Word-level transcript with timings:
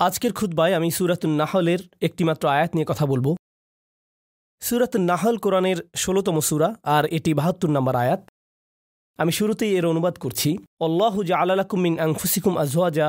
আজকের 0.00 0.32
খুদ্বায় 0.32 0.74
আমি 0.74 0.90
সুরাতুন 0.90 1.32
নাহলের 1.40 1.80
একটিমাত্র 2.00 2.44
আয়াত 2.48 2.70
নিয়ে 2.74 2.86
কথা 2.88 3.06
বলব। 3.06 3.26
সুরাতুন 4.62 5.02
নাহল 5.02 5.36
কোরআনের 5.38 5.78
ষোলোতম 5.96 6.36
সুরা 6.40 6.68
আর 6.82 7.04
এটি 7.06 7.30
বাহাত্তর 7.34 7.70
নম্বর 7.70 7.94
আয়াত। 7.96 8.20
আমি 9.18 9.32
শুরুতেই 9.32 9.72
এর 9.78 9.86
অনুবাদ 9.86 10.14
করছি 10.18 10.50
অল্লাহ 10.80 11.14
জা 11.22 11.36
আলালাকুম 11.42 11.78
মিন 11.80 11.94
আংফুসিকুম 11.98 12.52
আজওয়াজা 12.58 13.08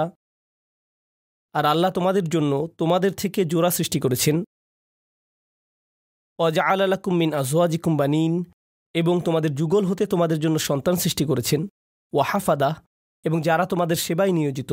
আর 1.53 1.65
আল্লাহ 1.65 1.91
তোমাদের 1.91 2.25
জন্য 2.29 2.51
তোমাদের 2.77 3.11
থেকে 3.13 3.45
জোড়া 3.45 3.71
সৃষ্টি 3.71 3.99
করেছেন 3.99 4.35
অজা 6.39 6.63
আলালাকুম 6.63 7.13
মিন 7.17 7.29
আজওয়াজিকুম 7.33 7.93
বানিন 7.97 8.33
এবং 8.95 9.15
তোমাদের 9.21 9.55
যুগল 9.55 9.83
হতে 9.85 10.03
তোমাদের 10.05 10.39
জন্য 10.39 10.59
সন্তান 10.59 10.95
সৃষ্টি 10.95 11.23
করেছেন 11.25 11.61
ওয়াহাফাদা 12.13 12.69
এবং 13.25 13.37
যারা 13.41 13.65
তোমাদের 13.65 13.95
সেবায় 13.95 14.31
নিয়োজিত। 14.31 14.71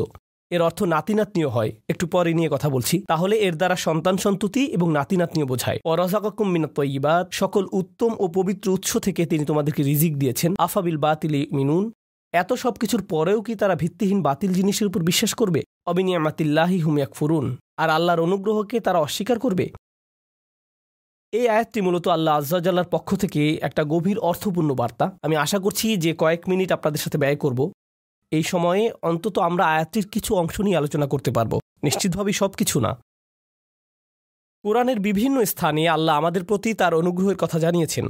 এর 0.51 0.61
অর্থ 0.61 0.83
নাতিনাতনীয় 0.83 1.47
হয়। 1.47 1.71
একটু 1.89 2.07
পরে 2.07 2.33
নিয়ে 2.33 2.49
কথা 2.51 2.69
বলছি। 2.69 3.03
তাহলে 3.07 3.37
এর 3.37 3.55
দ্বারা 3.55 3.75
সন্তান 3.75 4.17
সন্ততি 4.17 4.65
এবং 4.65 4.91
নাতিনাতনীয় 4.91 5.45
বোঝায়। 5.45 5.79
অরাজাকুম 5.85 6.51
মিনাত 6.51 6.71
তৈবাদ 6.75 7.27
সকল 7.31 7.67
উত্তম 7.71 8.15
ও 8.19 8.27
পবিত্র 8.27 8.71
উৎস 8.71 8.97
থেকে 8.97 9.25
তিনি 9.25 9.45
তোমাদেরকে 9.45 9.83
রিজিক 9.83 10.17
দিয়েছেন। 10.17 10.55
আফাবিল 10.57 10.97
বাতিলি 10.97 11.47
মিনুন 11.51 11.91
এত 12.33 12.53
সব 12.53 12.73
কিছুর 12.73 13.03
পরেও 13.03 13.41
কি 13.41 13.55
তারা 13.55 13.75
ভিত্তিহীন 13.75 14.21
বাতিল 14.21 14.53
জিনিসের 14.53 14.87
উপর 14.87 15.03
বিশ্বাস 15.03 15.33
করবে? 15.33 15.63
অবিনিয়ামাতিল্লাহি 15.85 16.79
হুমিয়াক 16.79 17.13
ফুরুন 17.13 17.57
আর 17.77 17.89
আল্লাহর 17.89 18.19
অনুগ্রহকে 18.19 18.79
তারা 18.79 18.99
অস্বীকার 18.99 19.39
করবে? 19.39 19.69
এই 21.31 21.49
আয়াতটি 21.49 21.81
মূলত 21.81 22.07
আল্লাহ 22.07 22.37
আজ্লার 22.37 22.85
পক্ষ 22.91 23.15
থেকে 23.15 23.55
একটা 23.61 23.83
গভীর 23.83 24.19
অর্থপূর্ণ 24.19 24.73
বার্তা। 24.73 25.17
আমি 25.21 25.35
আশা 25.35 25.59
করছি 25.59 25.97
যে 25.97 26.13
কয়েক 26.17 26.49
মিনিট 26.49 26.71
আপনাদের 26.71 26.99
সাথে 26.99 27.17
ব্যয় 27.17 27.35
করব। 27.35 27.71
এই 28.31 28.43
সময়ে 28.43 28.91
অন্তত 29.01 29.39
আমরা 29.39 29.65
আয়াতটির 29.65 30.07
কিছু 30.07 30.35
অংশ 30.35 30.61
নিয়ে 30.61 30.77
আলোচনা 30.77 31.07
করতে 31.07 31.31
পারব। 31.31 31.59
নিশ্চিতভাবেই 31.83 32.33
সব 32.33 32.51
কিছু 32.51 32.79
না। 32.79 32.95
কোরআনের 34.63 34.99
বিভিন্ন 34.99 35.45
স্থানে 35.45 35.89
আল্লাহ 35.89 36.17
আমাদের 36.17 36.45
প্রতি 36.45 36.73
তার 36.73 36.93
অনুগ্রহের 36.93 37.35
কথা 37.35 37.59
জানিয়েছেন। 37.59 38.09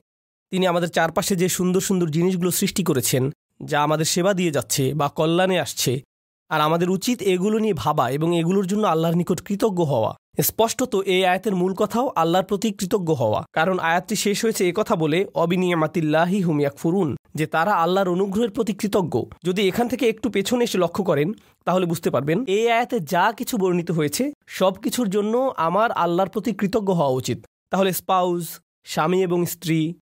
তিনি 0.51 0.67
আমাদের 0.67 0.89
চারপাশে 0.89 1.35
যে 1.35 1.49
সুন্দর 1.49 1.81
সুন্দর 1.81 2.07
জিনিসগুলো 2.09 2.51
সৃষ্টি 2.51 2.83
করেছেন, 2.83 3.31
যা 3.63 3.83
আমাদের 3.83 4.05
সেবা 4.05 4.33
দিয়ে 4.33 4.51
যাচ্ছে 4.51 4.93
বা 4.93 5.09
কল্যাণে 5.09 5.59
আসছে, 5.59 6.01
আর 6.49 6.61
আমাদের 6.61 6.89
উচিত 6.89 7.21
এগুলো 7.21 7.59
নিয়ে 7.59 7.73
ভাবা 7.73 8.09
এবং 8.09 8.37
এগুলোর 8.37 8.67
জন্য 8.67 8.87
আল্লাহর 8.87 9.15
নিকট 9.15 9.41
কৃতজ্ঞ 9.41 9.83
হওয়া। 9.83 10.15
স্পষ্টত 10.41 10.95
এই 10.95 11.25
আয়াতের 11.25 11.55
মূল 11.55 11.73
কথাও 11.73 12.11
আল্লাহর 12.15 12.45
প্রতি 12.45 12.71
কৃতজ্ঞ 12.71 13.13
হওয়া। 13.13 13.45
কারণ 13.53 13.79
আয়াতটি 13.79 14.15
শেষ 14.15 14.43
হয়েছে 14.43 14.69
এ 14.69 14.73
কথা 14.75 14.95
বলে, 14.95 15.25
অবিনিয়ামাতিল্লাহি 15.33 16.41
হুমিয়াক 16.41 16.77
ফুরুন 16.77 17.15
যে 17.35 17.45
তারা 17.45 17.73
আল্লাহর 17.73 18.09
অনুগ্রহের 18.09 18.49
প্রতি 18.49 18.73
কৃতজ্ঞ। 18.73 19.23
যদি 19.43 19.67
এখান 19.67 19.87
থেকে 19.87 20.09
একটু 20.09 20.29
পেছনে 20.29 20.63
এসে 20.63 20.77
লক্ষ্য 20.77 21.03
করেন, 21.03 21.33
তাহলে 21.65 21.85
বুঝতে 21.85 22.09
পারবেন, 22.09 22.45
এই 22.47 22.71
আয়াতে 22.71 22.99
যা 22.99 23.31
কিছু 23.31 23.57
বর্ণিত 23.57 23.91
হয়েছে, 23.91 24.31
সব 24.47 24.73
কিছুর 24.73 25.09
জন্য 25.09 25.53
আমার 25.57 25.91
আল্লাহর 25.91 26.29
প্রতি 26.29 26.51
কৃতজ্ঞ 26.53 26.93
হওয়া 26.93 27.09
উচিত। 27.09 27.45
তাহলে 27.69 27.93
স্পাউস, 27.93 28.59
স্বামী 28.83 29.23
এবং 29.23 29.45
স্ত্রী, 29.45 29.93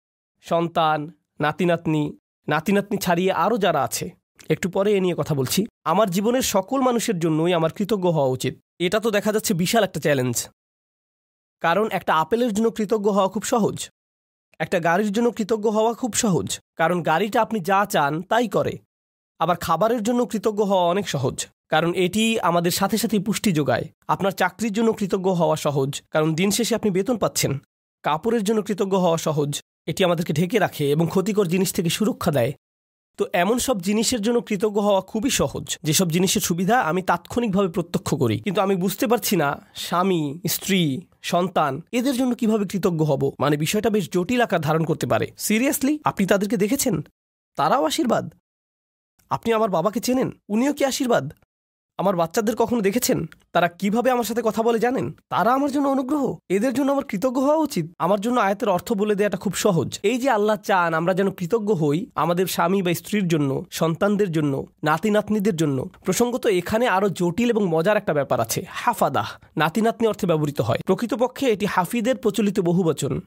সন্তান, 0.41 1.11
নাতিনাতনি 1.39 2.17
নাতিনাতনি 2.47 2.97
ছাড়িয়ে 2.97 3.31
আরও 3.31 3.58
যারা 3.58 3.83
আছে। 3.83 4.09
একটু 4.49 4.69
পরে 4.69 4.97
এ 4.97 4.99
নিয়ে 4.99 5.15
কথা 5.17 5.33
বলছি। 5.35 5.65
আমার 5.83 6.09
জীবনের 6.09 6.41
সকল 6.41 6.81
মানুষের 6.81 7.19
জন্যই 7.19 7.53
আমার 7.53 7.71
কৃতজ্ঞ 7.71 8.09
হওয়া 8.09 8.27
উচিত। 8.27 8.59
এটা 8.80 9.00
তো 9.00 9.11
দেখা 9.11 9.31
যাচ্ছে 9.31 9.53
বিশাল 9.53 9.83
একটা 9.83 10.00
চ্যালেঞ্জ 10.00 10.50
কারণ 11.61 11.89
একটা 11.92 12.16
আপেলের 12.16 12.53
জন্য 12.53 12.72
কৃতজ্ঞ 12.72 13.11
হওয়া 13.11 13.28
খুব 13.28 13.44
সহজ। 13.44 13.89
একটা 14.59 14.80
গাড়ির 14.80 15.11
জন্য 15.11 15.31
কৃতজ্ঞ 15.31 15.70
হওয়া 15.70 15.94
খুব 15.94 16.14
সহজ। 16.14 16.59
কারণ 16.75 17.03
গাড়িটা 17.03 17.42
আপনি 17.42 17.59
যা 17.59 17.86
চান 17.86 18.22
তাই 18.22 18.48
করে। 18.48 18.78
আবার 19.39 19.58
খাবারের 19.58 20.03
জন্য 20.03 20.25
কৃতজ্ঞ 20.25 20.64
হওয়া 20.64 20.83
অনেক 20.83 21.09
সহজ। 21.09 21.48
কারণ 21.70 21.94
এটি 21.94 22.39
আমাদের 22.39 22.72
সাথে 22.72 22.98
সাথে 22.98 23.20
পুষ্টি 23.20 23.52
যোগায়। 23.52 23.86
আপনার 24.08 24.31
চাকরির 24.31 24.73
জন্য 24.73 24.94
কৃতজ্ঞ 24.94 25.31
হওয়া 25.31 25.55
সহজ। 25.55 26.02
কারণ 26.11 26.33
দিন 26.33 26.52
শেষে 26.52 26.75
আপনি 26.75 26.92
বেতন 26.92 27.17
পাচ্ছেন। 27.17 27.61
কাপড়ের 28.03 28.44
জন্য 28.44 28.61
কৃতজ্ঞ 28.61 28.98
হওয়া 28.98 29.17
সহজ। 29.17 29.61
এটি 29.86 30.03
আমাদেরকে 30.03 30.33
ঢেকে 30.33 30.59
রাখে 30.59 30.92
এবং 30.92 31.08
ক্ষতিকর 31.08 31.45
জিনিস 31.45 31.73
থেকে 31.73 31.89
সুরক্ষা 31.89 32.32
দেয়। 32.32 32.54
তো 33.17 33.26
এমন 33.33 33.58
সব 33.60 33.82
জিনিসের 33.82 34.22
জন্য 34.22 34.42
কৃতজ্ঞ 34.42 34.80
হওয়া 34.82 35.02
খুবই 35.02 35.30
সহজ। 35.30 35.78
যেসব 35.83 36.11
জিনিসের 36.11 36.42
সুবিধা 36.42 36.80
আমি 36.80 37.02
তাৎক্ষণিকভাবে 37.02 37.70
প্রত্যক্ষ 37.70 38.16
করি, 38.16 38.38
কিন্তু 38.39 38.61
আমি 38.61 38.76
বুঝতে 38.76 39.08
পারছি 39.08 39.36
না 39.36 39.66
স্বামী, 39.76 40.39
স্ত্রী, 40.48 41.02
সন্তান, 41.22 41.82
এদের 41.92 42.16
জন্য 42.16 42.36
কীভাবে 42.36 42.66
কৃতজ্ঞ 42.66 43.04
হব? 43.05 43.32
মানে 43.39 43.58
বিষয়টা 43.58 43.89
বেশ 43.89 44.10
জটিল 44.11 44.42
আকার 44.42 44.61
ধারণ 44.61 44.86
করতে 44.86 45.05
পারে। 45.08 45.32
সিরিয়াসলি, 45.38 46.00
আপনি 46.04 46.26
তাদেরকে 46.26 46.58
দেখেছেন? 46.58 46.95
তারাও 47.55 47.83
আশীর্বাদ। 47.86 48.26
আপনি 49.30 49.54
আমার 49.54 49.70
বাবাকে 49.70 49.99
চেনেন? 49.99 50.32
উনিও 50.49 50.73
কি 50.73 50.86
আশীর্বাদ? 50.86 51.34
আমার 51.97 52.15
বাচ্চাদের 52.15 52.55
কখনো 52.55 52.81
দেখেছেন? 52.81 53.25
তারা 53.53 53.67
কীভাবে 53.67 54.11
আমার 54.11 54.23
সাথে 54.23 54.41
কথা 54.45 54.63
বলে 54.63 54.80
জানেন? 54.80 55.11
তারা 55.30 55.53
আমার 55.53 55.71
জন্য 55.71 55.87
অনুগ্রহ। 55.87 56.37
এদের 56.49 56.73
জন্য 56.73 56.91
আমার 56.91 57.03
কৃতজ্ঞ 57.03 57.41
হওয়া 57.41 57.55
উচিত। 57.55 57.91
আমার 57.99 58.21
জন্য 58.21 58.39
আয়তের 58.39 58.69
অর্থ 58.69 58.93
বলে 58.93 59.15
দেওয়াটা 59.15 59.37
খুব 59.37 59.53
সহজ। 59.53 59.99
এই 60.03 60.17
যে 60.17 60.30
আল্লাহ 60.30 60.55
চান 60.55 60.93
আমরা 60.93 61.13
যেন 61.13 61.31
কৃতজ্ঞ 61.31 61.73
হই 61.73 62.05
আমাদের 62.15 62.47
স্বামী 62.47 62.81
বা 62.81 62.93
স্ত্রীর 62.93 63.27
জন্য, 63.27 63.65
সন্তানদের 63.71 64.31
জন্য 64.31 64.65
নাতি 64.83 65.09
নাতনিদের 65.09 65.55
জন্য। 65.55 65.89
প্রসঙ্গত 66.05 66.47
এখানে 66.47 66.87
আরও 66.87 67.09
জটিল 67.09 67.49
এবং 67.49 67.67
মজার 67.67 67.97
একটা 67.97 68.13
ব্যাপার 68.13 68.39
আছে। 68.39 68.65
হাফাদাহ। 68.69 69.30
নাতি 69.57 69.81
নাতনি 69.81 70.07
অর্থে 70.07 70.27
ব্যবহৃত 70.27 70.61
হয়। 70.61 70.80
প্রকৃতপক্ষে 70.86 71.45
এটি 71.45 71.65
হাফিদের 71.65 72.15
প্রচলিত 72.15 72.59
বহুবচন। 72.59 73.21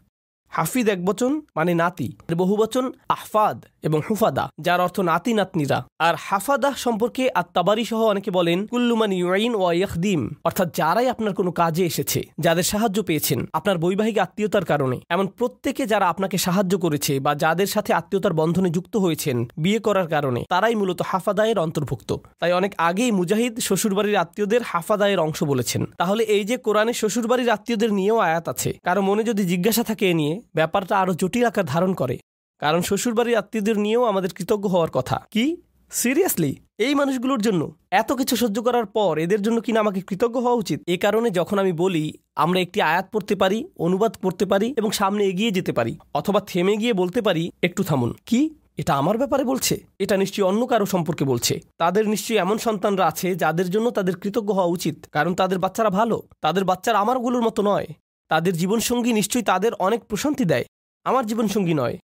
হাফিদ 0.50 0.88
এক 0.88 1.04
বচন 1.04 1.40
মানে 1.56 1.74
নাতি। 1.74 2.08
বহু 2.36 2.56
বচন, 2.56 2.92
আহফাদ 3.08 3.64
এবং 3.82 4.00
হুফাদা, 4.08 4.48
যার 4.60 4.80
অর্থ 4.80 5.00
নাতি 5.00 5.32
নাতনিরা। 5.34 5.84
আর 5.98 6.14
হাফাদাহ 6.18 6.74
সম্পর্কে 6.76 7.30
আত্মাবারি 7.30 7.84
সহ 7.84 8.00
অনেকে 8.02 8.30
বলেন 8.30 8.66
কুল্লুমান 8.66 9.12
ইউআইন 9.12 9.54
ও 9.54 9.72
ইয়াকদিম 9.72 10.30
অর্থাৎ 10.44 10.76
যারাই 10.76 11.08
আপনার 11.08 11.34
কোনো 11.34 11.50
কাজে 11.50 11.84
এসেছে, 11.84 12.22
যাদের 12.38 12.62
সাহায্য 12.62 13.02
পেয়েছেন, 13.02 13.46
আপনার 13.52 13.78
বৈবাহিক 13.78 14.18
আত্মীয়তার 14.18 14.64
কারণে। 14.64 15.00
এমন 15.08 15.26
প্রত্যেকে 15.26 15.86
যারা 15.86 16.08
আপনাকে 16.08 16.38
সাহায্য 16.38 16.78
করেছে 16.78 17.20
বা 17.20 17.34
যাদের 17.34 17.66
সাথে 17.66 17.92
আত্মীয়তার 17.92 18.32
বন্ধনে 18.32 18.70
যুক্ত 18.70 18.96
হয়েছেন, 18.96 19.48
বিয়ে 19.58 19.78
করার 19.78 20.08
কারণে, 20.08 20.44
তারাই 20.48 20.74
মূলত 20.74 21.02
হাফাদায়ের 21.02 21.58
অন্তর্ভুক্ত। 21.58 22.16
তাই 22.40 22.52
অনেক 22.52 22.74
আগেই 22.78 23.10
মুজাহিদ 23.10 23.58
শ্বশুরবাড়ির 23.58 24.16
আত্মীয়দের 24.16 24.62
হাফাদায়ের 24.62 25.20
অংশ 25.20 25.44
বলেছেন। 25.44 25.86
তাহলে 25.98 26.24
এই 26.24 26.44
যে 26.44 26.56
কোরআনে 26.56 26.92
শ্বশুরবাড়ির 26.92 27.50
আত্মীয়দের 27.50 27.92
নিয়েও 27.92 28.18
আয়াত 28.18 28.48
আছে, 28.48 28.78
কারও 28.84 29.02
মনে 29.02 29.24
যদি 29.24 29.44
জিজ্ঞাসা 29.44 29.82
থাকে 29.82 30.10
এ 30.10 30.14
নিয়ে 30.14 30.39
ব্যাপারটা 30.54 30.98
আরও 30.98 31.14
জটিল 31.14 31.44
আকার 31.44 31.64
ধারণ 31.64 31.94
করে। 31.94 32.18
কারণ 32.58 32.80
শ্বশুরবাড়ির 32.80 33.36
আত্মীয়দের 33.36 33.78
নিয়েও 33.78 34.04
আমাদের 34.04 34.30
কৃতজ্ঞ 34.30 34.68
হওয়ার 34.68 34.90
কথা। 34.90 35.26
কি? 35.30 35.56
সিরিয়াসলি 35.90 36.56
এই 36.78 36.94
মানুষগুলোর 36.94 37.42
জন্য? 37.42 37.74
এত 37.90 38.12
কিছু 38.12 38.36
সহ্য 38.36 38.62
করার 38.62 38.86
পর 38.86 39.18
এদের 39.18 39.42
জন্য 39.42 39.60
কিনা 39.60 39.80
আমাকে 39.80 40.00
কৃতজ্ঞ 40.00 40.40
হওয়া 40.40 40.54
উচিত? 40.54 40.80
এ 40.86 40.96
কারণে 40.96 41.30
যখন 41.30 41.58
আমি 41.58 41.72
বলি, 41.72 42.12
আমরা 42.36 42.60
একটি 42.60 42.82
আয়াত 42.82 43.08
পড়তে 43.12 43.34
পারি, 43.36 43.68
অনুবাদ 43.78 44.16
করতে 44.22 44.46
পারি 44.46 44.74
এবং 44.76 44.90
সামনে 44.90 45.24
এগিয়ে 45.24 45.50
যেতে 45.50 45.72
পারি, 45.72 45.98
অথবা 46.14 46.40
থেমে 46.40 46.76
গিয়ে 46.76 46.92
বলতে 46.92 47.22
পারি, 47.22 47.50
একটু 47.62 47.82
থামুন। 47.82 48.14
কি? 48.26 48.50
এটা 48.76 48.94
আমার 48.94 49.18
ব্যাপারে 49.18 49.44
বলছে? 49.44 49.84
এটা 49.98 50.16
নিশ্চয়ই 50.16 50.46
অন্য 50.46 50.66
কারও 50.66 50.86
সম্পর্কে 50.86 51.24
বলছে। 51.24 51.60
তাদের 51.78 52.08
নিশ্চয়ই 52.08 52.38
এমন 52.38 52.58
সন্তানরা 52.58 53.06
আছে 53.06 53.34
যাদের 53.34 53.70
জন্য 53.70 53.90
তাদের 53.90 54.16
কৃতজ্ঞ 54.16 54.52
হওয়া 54.52 54.66
উচিত। 54.66 55.06
কারণ 55.12 55.34
তাদের 55.34 55.58
বাচ্চারা 55.58 55.90
ভালো। 55.90 56.22
তাদের 56.40 56.64
বাচ্চারা 56.64 56.98
আমারগুলোর 56.98 57.42
মতো 57.42 57.62
নয়। 57.62 57.86
তাদের 58.30 58.54
জীবনসঙ্গী 58.56 59.12
নিশ্চয়ই 59.12 59.42
তাদের 59.42 59.72
অনেক 59.86 60.00
প্রশান্তি 60.04 60.44
দেয়। 60.44 60.64
আমার 61.06 61.24
জীবনসঙ্গী 61.26 61.74
নয়। 61.74 61.96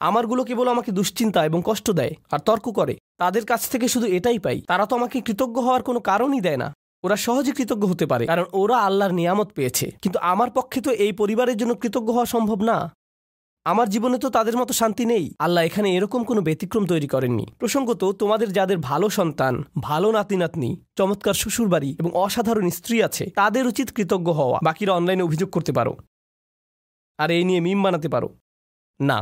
আমারগুলো 0.00 0.42
কেবল 0.44 0.66
আমাকে 0.68 0.90
দুশ্চিন্তা 0.92 1.40
এবং 1.44 1.60
কষ্ট 1.64 1.86
দেয় 1.90 2.14
আর 2.30 2.38
তর্ক 2.38 2.66
করে। 2.72 2.94
তাদের 3.18 3.44
কাছ 3.46 3.60
থেকে 3.68 3.86
শুধু 3.88 4.06
এটাই 4.06 4.38
পাই। 4.38 4.58
তারা 4.60 4.84
তো 4.86 4.92
আমাকে 4.96 5.16
কৃতজ্ঞ 5.20 5.56
হওয়ার 5.60 5.82
কোনো 5.82 6.00
কারণই 6.00 6.40
দেয় 6.40 6.56
না। 6.56 6.68
ওরা 7.04 7.16
সহজে 7.16 7.52
কৃতজ্ঞ 7.52 7.84
হতে 7.86 8.06
পারে, 8.06 8.24
কারণ 8.26 8.46
ওরা 8.52 8.76
আল্লাহর 8.78 9.12
নিয়ামত 9.12 9.48
পেয়েছে। 9.52 9.86
কিন্তু 10.02 10.18
আমার 10.18 10.50
পক্ষে 10.50 10.78
তো 10.80 10.90
এই 11.04 11.12
পরিবারের 11.12 11.56
জন্য 11.56 11.72
কৃতজ্ঞ 11.74 12.08
হওয়া 12.12 12.26
সম্ভব 12.26 12.58
না। 12.62 12.76
আমার 13.66 13.88
জীবনে 13.88 14.18
তো 14.18 14.28
তাদের 14.30 14.56
মতো 14.56 14.72
শান্তি 14.72 15.04
নেই। 15.04 15.24
আল্লাহ 15.38 15.64
এখানে 15.64 15.88
এরকম 15.96 16.24
কোনো 16.24 16.40
ব্যতিক্রম 16.40 16.84
তৈরি 16.86 17.08
করেননি। 17.08 17.46
প্রসঙ্গত, 17.58 18.04
তোমাদের 18.18 18.52
যাদের 18.52 18.78
ভালো 18.78 19.06
সন্তান, 19.08 19.54
ভালো 19.80 20.12
নাতি 20.12 20.36
নাতনি 20.36 20.70
চমৎকার 20.98 21.34
শ্বশুরবাড়ি 21.34 21.96
এবং 21.98 22.10
অসাধারণ 22.14 22.66
স্ত্রী 22.70 22.96
আছে, 23.02 23.24
তাদের 23.30 23.66
উচিত 23.66 23.88
কৃতজ্ঞ 23.92 24.28
হওয়া। 24.32 24.58
বাকিরা 24.64 24.92
অনলাইনে 24.92 25.22
অভিযোগ 25.22 25.50
করতে 25.50 25.72
পারো। 25.72 25.92
আর 27.18 27.30
এই 27.30 27.44
নিয়ে 27.44 27.60
মিম 27.60 27.82
বানাতে 27.82 28.08
পারো। 28.08 28.28
না, 29.00 29.18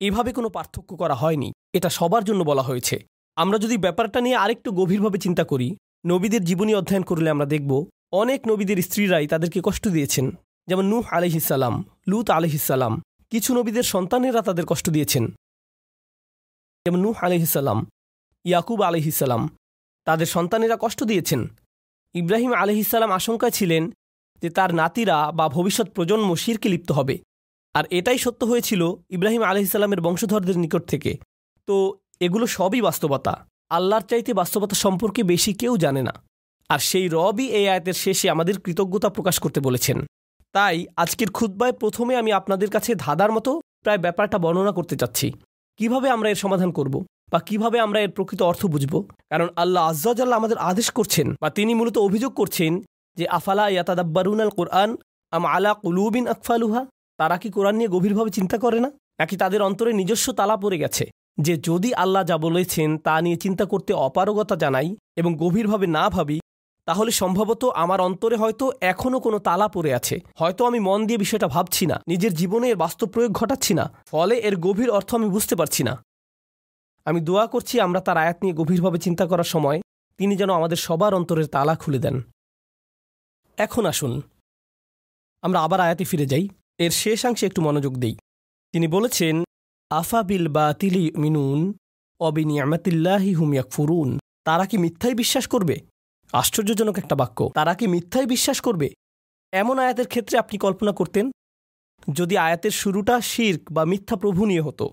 এভাবে 0.00 0.32
কোনো 0.32 0.48
পার্থক্য 0.48 0.90
করা 0.96 1.14
হয়নি। 1.14 1.48
এটা 1.72 1.88
সবার 1.88 2.22
জন্য 2.24 2.40
বলা 2.44 2.62
হয়েছে। 2.62 2.96
আমরা 3.36 3.58
যদি 3.58 3.76
ব্যাপারটা 3.76 4.20
নিয়ে 4.20 4.36
আরেকটু 4.36 4.68
গভীরভাবে 4.72 5.18
চিন্তা 5.18 5.44
করি, 5.44 5.76
নবীদের 6.06 6.42
জীবনী 6.44 6.72
অধ্যয়ন 6.74 7.02
করলে 7.02 7.28
আমরা 7.30 7.46
দেখব, 7.46 7.70
অনেক 8.12 8.40
নবীদের 8.48 8.78
স্ত্রীরাই 8.82 9.26
তাদেরকে 9.26 9.60
কষ্ট 9.64 9.88
দিয়েছেন। 9.88 10.26
যেমন 10.68 10.84
নূহ 10.84 11.04
আলহিসাল্লাম 11.12 11.84
লুত 12.08 12.30
আলহিসাল্লাম 12.30 12.94
কিছু 13.30 13.54
নবীদের 13.54 13.82
সন্তানেরা 13.82 14.42
তাদের 14.42 14.66
কষ্ট 14.66 14.90
দিয়েছেন। 14.90 15.24
যেমন 16.86 17.00
নূহ 17.00 17.24
আলহিসাল্লাম 17.24 17.86
ইয়াকুব 18.44 18.82
আলহিসাল্লাম 18.82 19.48
তাদের 20.04 20.26
সন্তানেরা 20.26 20.76
কষ্ট 20.80 21.04
দিয়েছেন। 21.04 21.56
ইব্রাহিম 22.14 22.52
আলহিসাল্লাম 22.52 23.10
আশঙ্কায় 23.10 23.50
ছিলেন 23.50 23.90
যে 24.42 24.50
তার 24.50 24.74
নাতিরা 24.74 25.32
বা 25.32 25.48
ভবিষ্যৎ 25.48 25.90
প্রজন্ম 25.90 26.34
শিরকে 26.34 26.68
লিপ্ত 26.68 26.92
হবে। 26.92 27.18
আর 27.74 27.84
এটাই 27.90 28.18
সত্য 28.18 28.44
হয়েছিল 28.44 28.92
ইব্রাহিম 29.10 29.42
আলহিসাল্লামের 29.42 30.00
বংশধরদের 30.00 30.58
নিকট 30.58 30.82
থেকে। 30.86 31.18
তো 31.66 31.98
এগুলো 32.20 32.46
সবই 32.46 32.80
বাস্তবতা। 32.80 33.46
আল্লাহর 33.70 34.02
চাইতে 34.02 34.34
বাস্তবতা 34.34 34.74
সম্পর্কে 34.74 35.22
বেশি 35.22 35.52
কেউ 35.52 35.76
জানে 35.76 36.02
না। 36.02 36.22
আর 36.68 36.78
সেই 36.78 37.08
রবই 37.08 37.46
এই 37.48 37.68
আয়াতের 37.68 37.92
শেষে 37.92 38.30
আমাদের 38.30 38.60
কৃতজ্ঞতা 38.60 39.08
প্রকাশ 39.08 39.38
করতে 39.38 39.60
বলেছেন। 39.60 40.06
তাই 40.54 40.86
আজকের 40.96 41.30
খুদ্বায় 41.30 41.72
প্রথমে 41.72 42.16
আমি 42.16 42.30
আপনাদের 42.32 42.70
কাছে 42.70 42.94
ধাঁধার 42.94 43.30
মতো 43.32 43.60
প্রায় 43.84 43.98
ব্যাপারটা 43.98 44.38
বর্ণনা 44.38 44.72
করতে 44.72 44.96
চাচ্ছি। 44.96 45.32
কীভাবে 45.78 46.08
আমরা 46.10 46.28
এর 46.30 46.38
সমাধান 46.44 46.70
করব 46.72 46.94
বা 47.32 47.38
কীভাবে 47.38 47.78
আমরা 47.80 47.98
এর 48.00 48.10
প্রকৃত 48.10 48.40
অর্থ 48.42 48.62
বুঝব? 48.66 48.94
কারণ 49.30 49.48
আল্লাহ 49.56 49.82
আজ্জাল্লাহ 49.90 50.38
আমাদের 50.38 50.58
আদেশ 50.70 50.88
করছেন 50.90 51.26
বা 51.42 51.48
তিনি 51.50 51.72
মূলত 51.74 51.96
অভিযোগ 51.98 52.32
করছেন 52.34 52.72
যে, 53.16 53.24
আফালা 53.28 53.68
ইয়াতাদাব্বারুন 53.68 54.40
আল 54.40 54.50
কোরআন 54.50 54.90
আম 55.32 55.44
আলা 55.46 55.72
কুলুবিন 55.74 56.24
আকফালুহা? 56.28 56.82
তারা 57.18 57.36
কি 57.42 57.48
কোরআন 57.50 57.74
নিয়ে 57.76 57.88
গভীরভাবে 57.88 58.30
চিন্তা 58.30 58.58
করে 58.58 58.78
না? 58.80 58.90
নাকি 59.20 59.34
তাদের 59.36 59.60
অন্তরে 59.62 59.92
নিজস্ব 59.92 60.26
তালা 60.32 60.56
পড়ে 60.56 60.78
গেছে 60.78 61.04
যে, 61.40 61.54
যদি 61.68 61.94
আল্লাহ 61.94 62.22
যা 62.24 62.36
বলেছেন 62.38 62.88
তা 62.98 63.14
নিয়ে 63.20 63.36
চিন্তা 63.36 63.64
করতে 63.64 63.92
অপারগতা 64.06 64.56
জানাই 64.56 64.88
এবং 65.16 65.30
গভীরভাবে 65.42 65.86
না 65.86 66.04
ভাবি 66.10 66.36
তাহলে 66.88 67.10
সম্ভবত 67.10 67.62
আমার 67.82 68.00
অন্তরে 68.00 68.36
হয়তো 68.42 68.64
এখনও 68.92 69.18
কোনো 69.26 69.38
তালা 69.46 69.66
পড়ে 69.68 69.90
আছে। 69.98 70.16
হয়তো 70.40 70.62
আমি 70.68 70.78
মন 70.88 71.00
দিয়ে 71.06 71.22
বিষয়টা 71.24 71.48
ভাবছি 71.54 71.84
না, 71.90 71.96
নিজের 72.08 72.32
জীবনে 72.34 72.66
এর 72.72 72.78
বাস্তব 72.84 73.08
প্রয়োগ 73.14 73.32
ঘটাচ্ছি 73.32 73.72
না, 73.78 73.84
ফলে 74.10 74.34
এর 74.48 74.54
গভীর 74.66 74.90
অর্থ 74.90 75.10
আমি 75.14 75.28
বুঝতে 75.34 75.54
পারছি 75.60 75.82
না। 75.88 75.94
আমি 77.06 77.20
দোয়া 77.28 77.44
করছি 77.46 77.74
আমরা 77.80 78.00
তার 78.06 78.16
আয়াত 78.24 78.38
নিয়ে 78.42 78.58
গভীরভাবে 78.60 78.98
চিন্তা 78.98 79.24
করার 79.30 79.48
সময় 79.54 79.78
তিনি 80.18 80.34
যেন 80.36 80.50
আমাদের 80.58 80.78
সবার 80.86 81.12
অন্তরের 81.18 81.48
তালা 81.54 81.74
খুলে 81.82 82.00
দেন। 82.04 82.16
এখন 83.58 83.84
আসুন, 83.92 84.12
আমরা 85.42 85.58
আবার 85.66 85.80
আয়াতে 85.80 86.04
ফিরে 86.04 86.26
যাই। 86.32 86.44
এর 86.84 86.92
শেষাংশে 87.02 87.44
একটু 87.46 87.60
মনোযোগ 87.66 87.92
দিই। 88.02 88.14
তিনি 88.74 88.86
বলেছেন, 88.86 89.34
আফা 89.90 90.20
বিল 90.22 90.44
বা 90.48 90.66
তিলি 90.80 91.04
মিনুন 91.22 91.60
অবিনিয়ামাতিল্লাহি 92.20 93.30
হুমিয়াক 93.38 93.68
ফুরুন 93.74 94.08
তারা 94.46 94.64
কি 94.70 94.76
মিথ্যাই 94.84 95.14
বিশ্বাস 95.14 95.46
করবে? 95.46 95.76
আশ্চর্যজনক 96.32 96.98
একটা 96.98 97.16
বাক্য। 97.16 97.50
তারা 97.54 97.74
কি 97.74 97.86
মিথ্যাই 97.86 98.26
বিশ্বাস 98.26 98.60
করবে? 98.60 98.90
এমন 99.52 99.78
আয়াতের 99.78 100.06
ক্ষেত্রে 100.06 100.38
আপনি 100.38 100.58
কল্পনা 100.58 100.92
করতেন, 100.92 101.30
যদি 102.12 102.36
আয়াতের 102.36 102.70
শুরুটা 102.70 103.20
শির্ক 103.20 103.72
বা 103.72 103.84
মিথ্যা 103.84 104.16
প্রভু 104.16 104.46
নিয়ে 104.46 104.60
হতো 104.60 104.90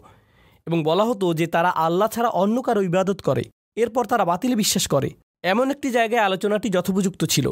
এবং 0.67 0.83
বলা 0.83 1.03
হতো 1.03 1.33
যে 1.33 1.47
তারা 1.47 1.69
আল্লাহ 1.69 2.07
ছাড়া 2.07 2.29
অন্য 2.29 2.61
কারও 2.61 2.81
ইবাদত 2.81 3.21
করে, 3.21 3.43
এরপর 3.75 4.05
তারা 4.05 4.25
বাতিলে 4.25 4.55
বিশ্বাস 4.55 4.87
করে। 4.87 5.09
এমন 5.43 5.71
একটি 5.71 5.89
জায়গায় 5.91 6.21
আলোচনাটি 6.21 6.69
যথোপযুক্ত 6.69 7.25
ছিল। 7.25 7.49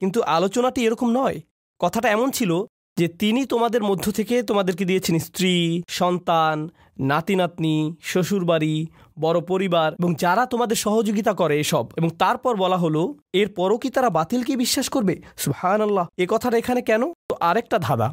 কিন্তু 0.00 0.22
আলোচনাটি 0.22 0.84
এরকম 0.84 1.10
নয়। 1.10 1.40
কথাটা 1.78 2.08
এমন 2.08 2.30
ছিল 2.30 2.64
যে 2.96 3.08
তিনি 3.08 3.46
তোমাদের 3.46 3.82
মধ্য 3.82 4.12
থেকে 4.12 4.42
তোমাদেরকে 4.42 4.84
দিয়েছেন 4.84 5.18
স্ত্রী, 5.18 5.82
সন্তান 5.88 6.68
নাতি 6.98 7.34
নাতনি 7.36 7.74
শ্বশুরবাড়ি, 8.02 8.74
বড় 9.18 9.38
পরিবার 9.40 9.94
এবং 10.00 10.14
যারা 10.14 10.46
তোমাদের 10.46 10.76
সহযোগিতা 10.76 11.32
করে 11.34 11.54
এসব 11.60 11.84
এবং 11.98 12.10
তারপর 12.22 12.56
বলা 12.56 12.76
হলো, 12.76 13.02
এরপরও 13.32 13.78
কি 13.78 13.90
তারা 13.90 14.10
বাতিলকে 14.10 14.52
বিশ্বাস 14.56 14.86
করবে? 14.88 15.14
সুহান 15.36 15.80
আল্লাহ 15.80 16.06
এ 16.18 16.26
কথাটা 16.30 16.56
এখানে 16.56 16.80
কেন? 16.82 17.02
তো 17.28 17.34
আরেকটা 17.40 17.78
ধাঁধা। 17.78 18.08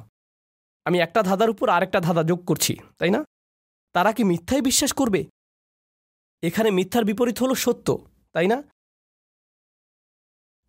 আমি 0.85 0.97
একটা 0.99 1.23
ধাঁধার 1.23 1.49
উপর 1.49 1.69
আরেকটা 1.69 1.99
ধাঁধা 1.99 2.23
যোগ 2.23 2.39
করছি, 2.45 2.73
তাই 2.99 3.09
না? 3.09 3.21
তারা 3.93 4.11
কি 4.13 4.23
মিথ্যাই 4.23 4.61
বিশ্বাস 4.61 4.91
করবে? 4.93 5.21
এখানে 6.43 6.71
মিথ্যার 6.71 7.05
বিপরীত 7.05 7.37
হলো 7.43 7.55
সত্য, 7.55 7.87
তাই 8.33 8.47
না? 8.47 8.63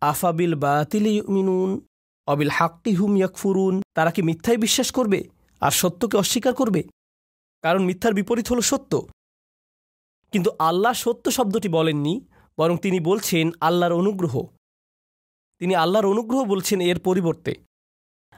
আফাবিল 0.01 0.55
বাতিলি 0.55 1.21
মিনুন 1.35 1.69
অবিল 2.27 2.49
হাক্তি 2.49 2.91
হুম 2.95 3.17
ইয়াকফুরুন, 3.17 3.81
তারা 3.93 4.11
কি 4.11 4.21
মিথ্যাই 4.21 4.57
বিশ্বাস 4.57 4.91
করবে? 4.91 5.19
আর 5.61 5.71
সত্যকে 5.71 6.17
অস্বীকার 6.17 6.53
করবে? 6.53 6.83
কারণ 7.63 7.81
মিথ্যার 7.83 8.13
বিপরীত 8.13 8.47
হলো 8.47 8.61
সত্য। 8.61 9.07
কিন্তু 10.31 10.49
আল্লাহ 10.59 10.93
সত্য 10.93 11.31
শব্দটি 11.31 11.67
বলেননি, 11.67 12.27
বরং 12.57 12.77
তিনি 12.77 12.99
বলছেন 12.99 13.51
আল্লাহর 13.61 13.93
অনুগ্রহ। 13.93 14.47
তিনি 15.59 15.75
আল্লাহর 15.75 16.05
অনুগ্রহ 16.05 16.43
বলছেন 16.43 16.81
এর 16.81 16.99
পরিবর্তে। 16.99 17.55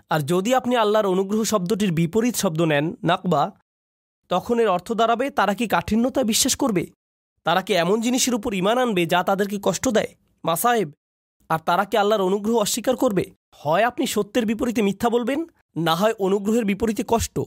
আর 0.10 0.20
যদি 0.20 0.56
আপনি 0.56 0.76
আল্লাহর 0.76 1.06
অনুগ্রহ 1.06 1.44
শব্দটির 1.44 1.92
বিপরীত 1.92 2.36
শব্দ 2.36 2.62
নেন, 2.62 2.96
নাকবা, 3.04 3.44
তখন 4.30 4.60
এর 4.60 4.68
অর্থ 4.68 4.92
দাঁড়াবে 4.92 5.30
তারা 5.30 5.54
কি 5.54 5.68
কাঠিন্যতা 5.68 6.24
বিশ্বাস 6.24 6.56
করবে? 6.56 6.88
তারা 7.44 7.62
কি 7.62 7.74
এমন 7.74 8.02
জিনিসের 8.02 8.36
উপর 8.36 8.54
ইমান 8.54 8.78
আনবে 8.78 9.06
যা 9.06 9.24
তাদেরকে 9.24 9.58
কষ্ট 9.64 9.88
দেয়? 9.88 10.16
মাসাহেব 10.44 10.92
আর 11.50 11.60
তারা 11.60 11.86
কি 11.86 11.98
আল্লাহর 11.98 12.22
অনুগ্রহ 12.22 12.56
অস্বীকার 12.58 12.96
করবে? 12.96 13.26
হয় 13.56 13.84
আপনি 13.84 14.08
সত্যের 14.08 14.46
বিপরীতে 14.46 14.82
মিথ্যা 14.82 15.10
বলবেন, 15.10 15.46
না 15.76 15.96
হয় 15.96 16.14
অনুগ্রহের 16.20 16.66
বিপরীতে 16.66 17.04
কষ্ট। 17.08 17.40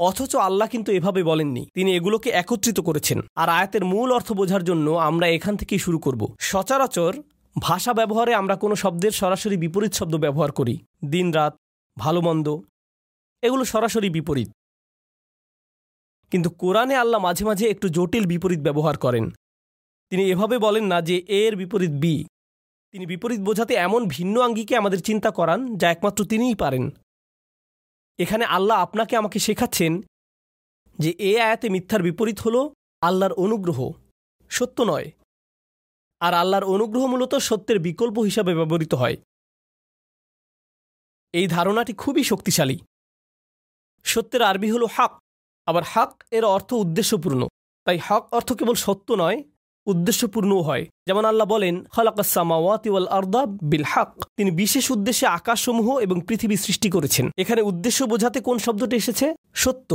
অথচ 0.00 0.36
আল্লাহ 0.36 0.68
কিন্তু 0.68 0.92
এভাবে 0.92 1.22
বলেননি। 1.22 1.66
তিনি 1.74 1.96
এগুলোকে 1.96 2.30
একত্রিত 2.30 2.80
করেছেন। 2.80 3.20
আর 3.36 3.48
আয়াতের 3.48 3.84
মূল 3.84 4.12
অর্থ 4.12 4.32
বোঝার 4.32 4.64
জন্য 4.64 4.90
আমরা 4.90 5.26
এখান 5.26 5.56
থেকেই 5.56 5.78
শুরু 5.78 5.98
করব। 5.98 6.34
সচরাচর 6.40 7.12
ভাষা 7.58 7.92
ব্যবহারে 7.92 8.34
আমরা 8.34 8.56
কোনো 8.56 8.76
শব্দের 8.76 9.10
সরাসরি 9.10 9.56
বিপরীত 9.56 9.92
শব্দ 9.92 10.16
ব্যবহার 10.16 10.52
করি। 10.52 10.78
দিন 11.04 11.32
রাত, 11.32 11.56
ভালো 11.98 12.20
মন্দ, 12.20 12.58
এগুলো 13.42 13.64
সরাসরি 13.64 14.10
বিপরীত। 14.10 14.50
কিন্তু 16.30 16.50
কোরআনে 16.50 16.96
আল্লাহ 16.96 17.20
মাঝে 17.20 17.44
মাঝে 17.44 17.68
একটু 17.68 17.88
জটিল 17.88 18.26
বিপরীত 18.26 18.60
ব্যবহার 18.60 18.98
করেন। 18.98 19.30
তিনি 20.10 20.30
এভাবে 20.30 20.58
বলেন 20.58 20.84
না 20.84 21.00
যে 21.00 21.24
এর 21.28 21.56
বিপরীত 21.56 21.90
বি। 21.90 22.24
তিনি 22.92 23.06
বিপরীত 23.06 23.40
বোঝাতে 23.40 23.74
এমন 23.74 24.08
ভিন্ন 24.08 24.40
আঙ্গিকে 24.40 24.76
আমাদের 24.76 25.02
চিন্তা 25.02 25.30
করান 25.30 25.76
যা 25.76 25.90
একমাত্র 25.90 26.24
তিনিই 26.24 26.54
পারেন। 26.54 26.90
এখানে 28.20 28.44
আল্লাহ 28.44 28.76
আপনাকে 28.78 29.16
আমাকে 29.16 29.38
শেখাচ্ছেন 29.38 29.92
যে 30.98 31.10
এ 31.10 31.32
আয়াতে 31.40 31.68
মিথ্যার 31.68 32.02
বিপরীত 32.02 32.38
হল 32.40 32.56
আল্লাহর 33.00 33.32
অনুগ্রহ। 33.32 33.92
সত্য 34.50 34.82
নয়। 34.82 35.10
আর 36.20 36.34
আল্লাহর 36.34 36.64
অনুগ্রহ 36.64 37.06
মূলত 37.06 37.34
সত্যের 37.34 37.78
বিকল্প 37.78 38.18
হিসাবে 38.18 38.54
ব্যবহৃত 38.54 38.94
হয়। 38.94 39.16
এই 41.32 41.46
ধারণাটি 41.46 41.92
খুবই 41.92 42.24
শক্তিশালী। 42.24 42.78
সত্যের 44.04 44.42
আরবি 44.42 44.70
হল 44.70 44.86
হাক, 44.86 45.12
আবার 45.66 45.82
হাক 45.82 46.24
এর 46.30 46.44
অর্থ 46.44 46.72
উদ্দেশ্যপূর্ণ। 46.72 47.48
তাই 47.84 47.98
হক 47.98 48.28
অর্থ 48.32 48.52
কেবল 48.52 48.74
সত্য 48.74 49.12
নয় 49.12 49.42
উদ্দেশ্যপূর্ণও 49.86 50.62
হয়। 50.62 50.84
যেমন 51.06 51.24
আল্লাহ 51.24 51.46
বলেন 51.54 51.74
আর্দা 53.18 53.40
বিল 53.70 53.86
হাক। 53.92 54.10
তিনি 54.36 54.50
বিশেষ 54.50 54.84
উদ্দেশ্যে 54.90 55.26
আকাশসমূহ 55.26 55.88
এবং 55.98 56.16
পৃথিবী 56.28 56.56
সৃষ্টি 56.56 56.88
করেছেন। 56.90 57.26
এখানে 57.42 57.60
উদ্দেশ্য 57.62 58.04
বোঝাতে 58.04 58.38
কোন 58.40 58.56
শব্দটি 58.58 58.96
এসেছে? 58.96 59.26
সত্য, 59.54 59.90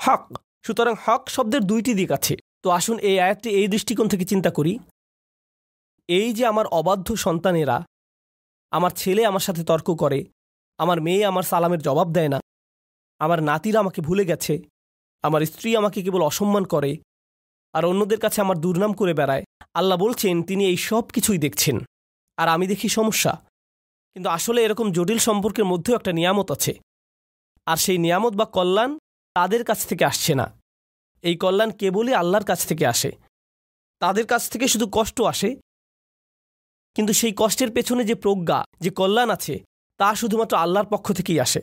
হক। 0.00 0.24
সুতরাং 0.66 0.94
হক 1.04 1.22
শব্দের 1.28 1.62
দুইটি 1.70 1.94
দিক 1.94 2.10
আছে। 2.12 2.34
তো 2.62 2.68
আসুন 2.70 2.96
এই 2.98 3.16
আয়াতটি 3.20 3.48
এই 3.50 3.66
দৃষ্টিকোণ 3.68 4.06
থেকে 4.08 4.24
চিন্তা 4.24 4.50
করি। 4.50 4.72
এই 6.08 6.28
যে 6.32 6.44
আমার 6.46 6.66
অবাধ্য 6.66 7.08
সন্তানেরা 7.16 7.76
আমার 8.72 8.90
ছেলে 8.90 9.22
আমার 9.26 9.40
সাথে 9.40 9.62
তর্ক 9.64 9.88
করে, 10.02 10.20
আমার 10.78 11.00
মেয়ে 11.00 11.24
আমার 11.24 11.42
সালামের 11.42 11.80
জবাব 11.86 12.08
দেয় 12.12 12.28
না, 12.28 12.38
আমার 13.20 13.42
নাতিরা 13.42 13.78
আমাকে 13.80 14.00
ভুলে 14.02 14.24
গেছে, 14.24 14.54
আমার 15.22 15.40
স্ত্রী 15.46 15.76
আমাকে 15.76 16.02
কেবল 16.02 16.22
অসম্মান 16.22 16.64
করে 16.64 16.90
আর 17.72 17.84
অন্যদের 17.84 18.20
কাছে 18.20 18.40
আমার 18.40 18.58
দুর্নাম 18.58 18.92
করে 18.92 19.14
বেড়ায়। 19.14 19.44
আল্লাহ 19.74 19.98
বলছেন, 19.98 20.42
তিনি 20.42 20.66
এই 20.66 20.76
সব 20.76 21.02
কিছুই 21.02 21.38
দেখছেন। 21.38 21.78
আর 22.36 22.48
আমি 22.48 22.66
দেখি 22.66 22.88
সমস্যা। 22.88 23.42
কিন্তু 24.14 24.30
আসলে 24.30 24.64
এরকম 24.64 24.92
জটিল 24.92 25.18
সম্পর্কের 25.18 25.64
মধ্যেও 25.64 25.96
একটা 25.96 26.12
নিয়ামত 26.12 26.50
আছে। 26.50 26.78
আর 27.66 27.76
সেই 27.76 27.98
নিয়ামত 27.98 28.32
বা 28.32 28.44
কল্যাণ 28.44 28.98
তাদের 29.34 29.64
কাছ 29.64 29.86
থেকে 29.86 30.04
আসছে 30.04 30.34
না। 30.34 30.60
এই 31.22 31.36
কল্যাণ 31.36 31.70
কেবলই 31.70 32.14
আল্লাহর 32.14 32.44
কাছ 32.44 32.66
থেকে 32.66 32.86
আসে। 32.86 33.12
তাদের 33.98 34.26
কাছ 34.26 34.50
থেকে 34.50 34.68
শুধু 34.68 34.88
কষ্ট 34.92 35.20
আসে। 35.20 35.56
কিন্তু 36.94 37.12
সেই 37.12 37.32
কষ্টের 37.36 37.70
পেছনে 37.70 38.04
যে 38.04 38.14
প্রজ্ঞা, 38.14 38.64
যে 38.80 38.90
কল্যাণ 38.90 39.30
আছে, 39.30 39.64
তা 39.96 40.14
শুধুমাত্র 40.14 40.56
আল্লাহর 40.56 40.86
পক্ষ 40.86 41.12
থেকেই 41.12 41.40
আসে। 41.40 41.60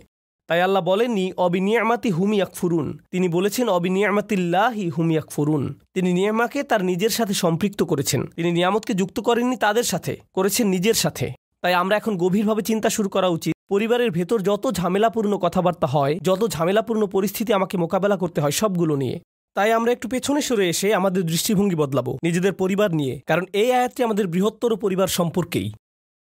তাই 0.50 0.62
আল্লাহ 0.62 0.84
বলেননি 0.84 1.26
অবিনিয়ামাতি 1.38 2.10
হুমিয়াক 2.12 2.52
ফুরুন 2.56 2.88
তিনি 3.12 3.28
বলেছেন 3.28 3.66
অবিনিয়ামাতিল্লাহি 3.70 4.86
হুমিয়াক 4.90 5.28
ফুরুন 5.32 5.64
তিনি 5.94 6.10
নিয়ামাকে 6.14 6.64
তার 6.64 6.82
নিজের 6.86 7.10
সাথে 7.10 7.34
সম্পৃক্ত 7.34 7.82
করেছেন। 7.84 8.22
তিনি 8.36 8.52
নিয়ামতকে 8.52 8.94
যুক্ত 8.94 9.20
করেননি 9.20 9.58
তাদের 9.58 9.84
সাথে, 9.84 10.14
করেছেন 10.34 10.66
নিজের 10.68 10.94
সাথে। 10.94 11.28
তাই 11.62 11.74
আমরা 11.74 11.96
এখন 11.98 12.14
গভীরভাবে 12.18 12.62
চিন্তা 12.62 12.90
শুরু 12.90 13.10
করা 13.10 13.28
উচিত, 13.28 13.54
পরিবারের 13.70 14.12
ভেতর 14.12 14.38
যত 14.42 14.64
ঝামেলাপূর্ণ 14.72 15.34
কথাবার্তা 15.38 15.88
হয়, 15.88 16.14
যত 16.22 16.42
ঝামেলাপূর্ণ 16.48 17.04
পরিস্থিতি 17.06 17.52
আমাকে 17.54 17.78
মোকাবেলা 17.78 18.18
করতে 18.18 18.42
হয় 18.42 18.52
সবগুলো 18.52 18.96
নিয়ে, 18.96 19.20
তাই 19.56 19.72
আমরা 19.74 19.92
একটু 19.92 20.08
পেছনে 20.08 20.42
সরে 20.42 20.66
এসে 20.70 20.88
আমাদের 20.96 21.24
দৃষ্টিভঙ্গি 21.24 21.76
বদলাবো, 21.76 22.12
নিজেদের 22.24 22.54
পরিবার 22.54 22.90
নিয়ে, 22.96 23.14
কারণ 23.26 23.46
এই 23.54 23.70
আয়াতটি 23.72 24.04
আমাদের 24.04 24.28
বৃহত্তর 24.28 24.72
পরিবার 24.76 25.08
সম্পর্কেই। 25.08 25.70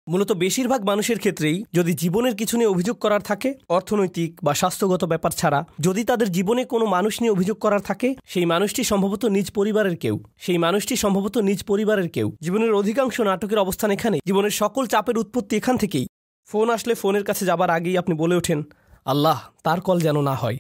মূলত 0.08 0.32
বেশিরভাগ 0.32 0.86
মানুষের 0.86 1.18
ক্ষেত্রেই 1.18 1.66
যদি 1.74 1.94
জীবনের 1.94 2.36
কিছু 2.36 2.58
নিয়ে 2.58 2.70
অভিযোগ 2.70 2.98
করার 2.98 3.22
থাকে, 3.22 3.54
অর্থনৈতিক 3.70 4.40
বা 4.44 4.54
স্বাস্থ্যগত 4.54 5.06
ব্যাপার 5.06 5.32
ছাড়া, 5.32 5.66
যদি 5.80 6.04
তাদের 6.04 6.32
জীবনে 6.32 6.66
কোনো 6.66 6.86
মানুষ 6.86 7.22
নিয়ে 7.22 7.32
অভিযোগ 7.32 7.58
করার 7.58 7.80
থাকে, 7.80 8.16
সেই 8.26 8.46
মানুষটি 8.46 8.84
সম্ভবত 8.84 9.26
নিজ 9.26 9.52
পরিবারের 9.52 9.98
কেউ। 9.98 10.24
সেই 10.38 10.58
মানুষটি 10.58 10.96
সম্ভবত 10.96 11.38
নিজ 11.38 11.64
পরিবারের 11.64 12.10
কেউ। 12.10 12.36
জীবনের 12.42 12.74
অধিকাংশ 12.74 13.22
নাটকের 13.22 13.58
অবস্থান 13.58 13.92
এখানে। 13.92 14.20
জীবনের 14.26 14.50
সকল 14.50 14.86
চাপের 14.86 15.18
উৎপত্তি 15.18 15.58
এখান 15.58 15.78
থেকেই। 15.78 16.08
ফোন 16.46 16.70
আসলে 16.70 16.96
ফোনের 16.96 17.24
কাছে 17.24 17.46
যাবার 17.46 17.70
আগেই 17.70 17.98
আপনি 17.98 18.16
বলে 18.16 18.36
ওঠেন, 18.36 18.64
আল্লাহ, 19.06 19.42
তার 19.64 19.82
কল 19.82 20.00
যেন 20.00 20.22
না 20.22 20.36
হয়। 20.36 20.58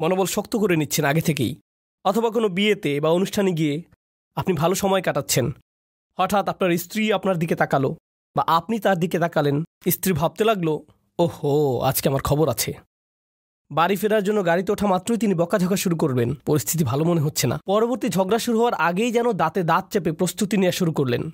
মনোবল 0.00 0.24
শক্ত 0.24 0.56
করে 0.56 0.76
নিচ্ছেন 0.76 1.04
আগে 1.04 1.20
থেকেই। 1.20 1.60
অথবা 2.04 2.30
কোনো 2.30 2.48
বিয়েতে 2.48 3.00
বা 3.00 3.10
অনুষ্ঠানে 3.10 3.52
গিয়ে 3.52 3.82
আপনি 4.36 4.54
ভালো 4.54 4.74
সময় 4.74 5.02
কাটাচ্ছেন। 5.02 5.50
হঠাৎ 6.20 6.48
আপনার 6.48 6.76
স্ত্রী 6.76 7.12
আপনার 7.12 7.38
দিকে 7.38 7.54
তাকালো। 7.54 7.96
বা 8.36 8.44
আপনি 8.46 8.78
তার 8.78 8.98
দিকে 8.98 9.18
তাকালেন, 9.18 9.64
স্ত্রী 9.90 10.12
ভাবতে 10.12 10.44
লাগল, 10.44 10.78
ওহো, 11.18 11.80
আজকে 11.80 12.08
আমার 12.08 12.22
খবর 12.22 12.48
আছে। 12.48 12.78
বাড়ি 13.70 13.96
ফেরার 13.96 14.24
জন্য 14.24 14.46
গাড়িতে 14.46 14.72
ওঠা 14.72 14.86
মাত্রই 14.86 15.18
তিনি 15.18 15.34
বকাঝকা 15.34 15.76
শুরু 15.76 15.96
করবেন। 15.96 16.34
পরিস্থিতি 16.34 16.84
ভালো 16.84 17.04
মনে 17.04 17.20
হচ্ছে 17.20 17.46
না। 17.46 17.60
পরবর্তী 17.66 18.08
ঝগড়া 18.08 18.38
শুরু 18.38 18.58
হওয়ার 18.58 18.74
আগেই 18.74 19.12
যেন 19.12 19.32
দাঁতে 19.32 19.62
দাঁত 19.62 19.92
চেপে 19.92 20.12
প্রস্তুতি 20.12 20.56
নেওয়া 20.56 20.72
শুরু 20.72 20.92
করলেন। 20.92 21.30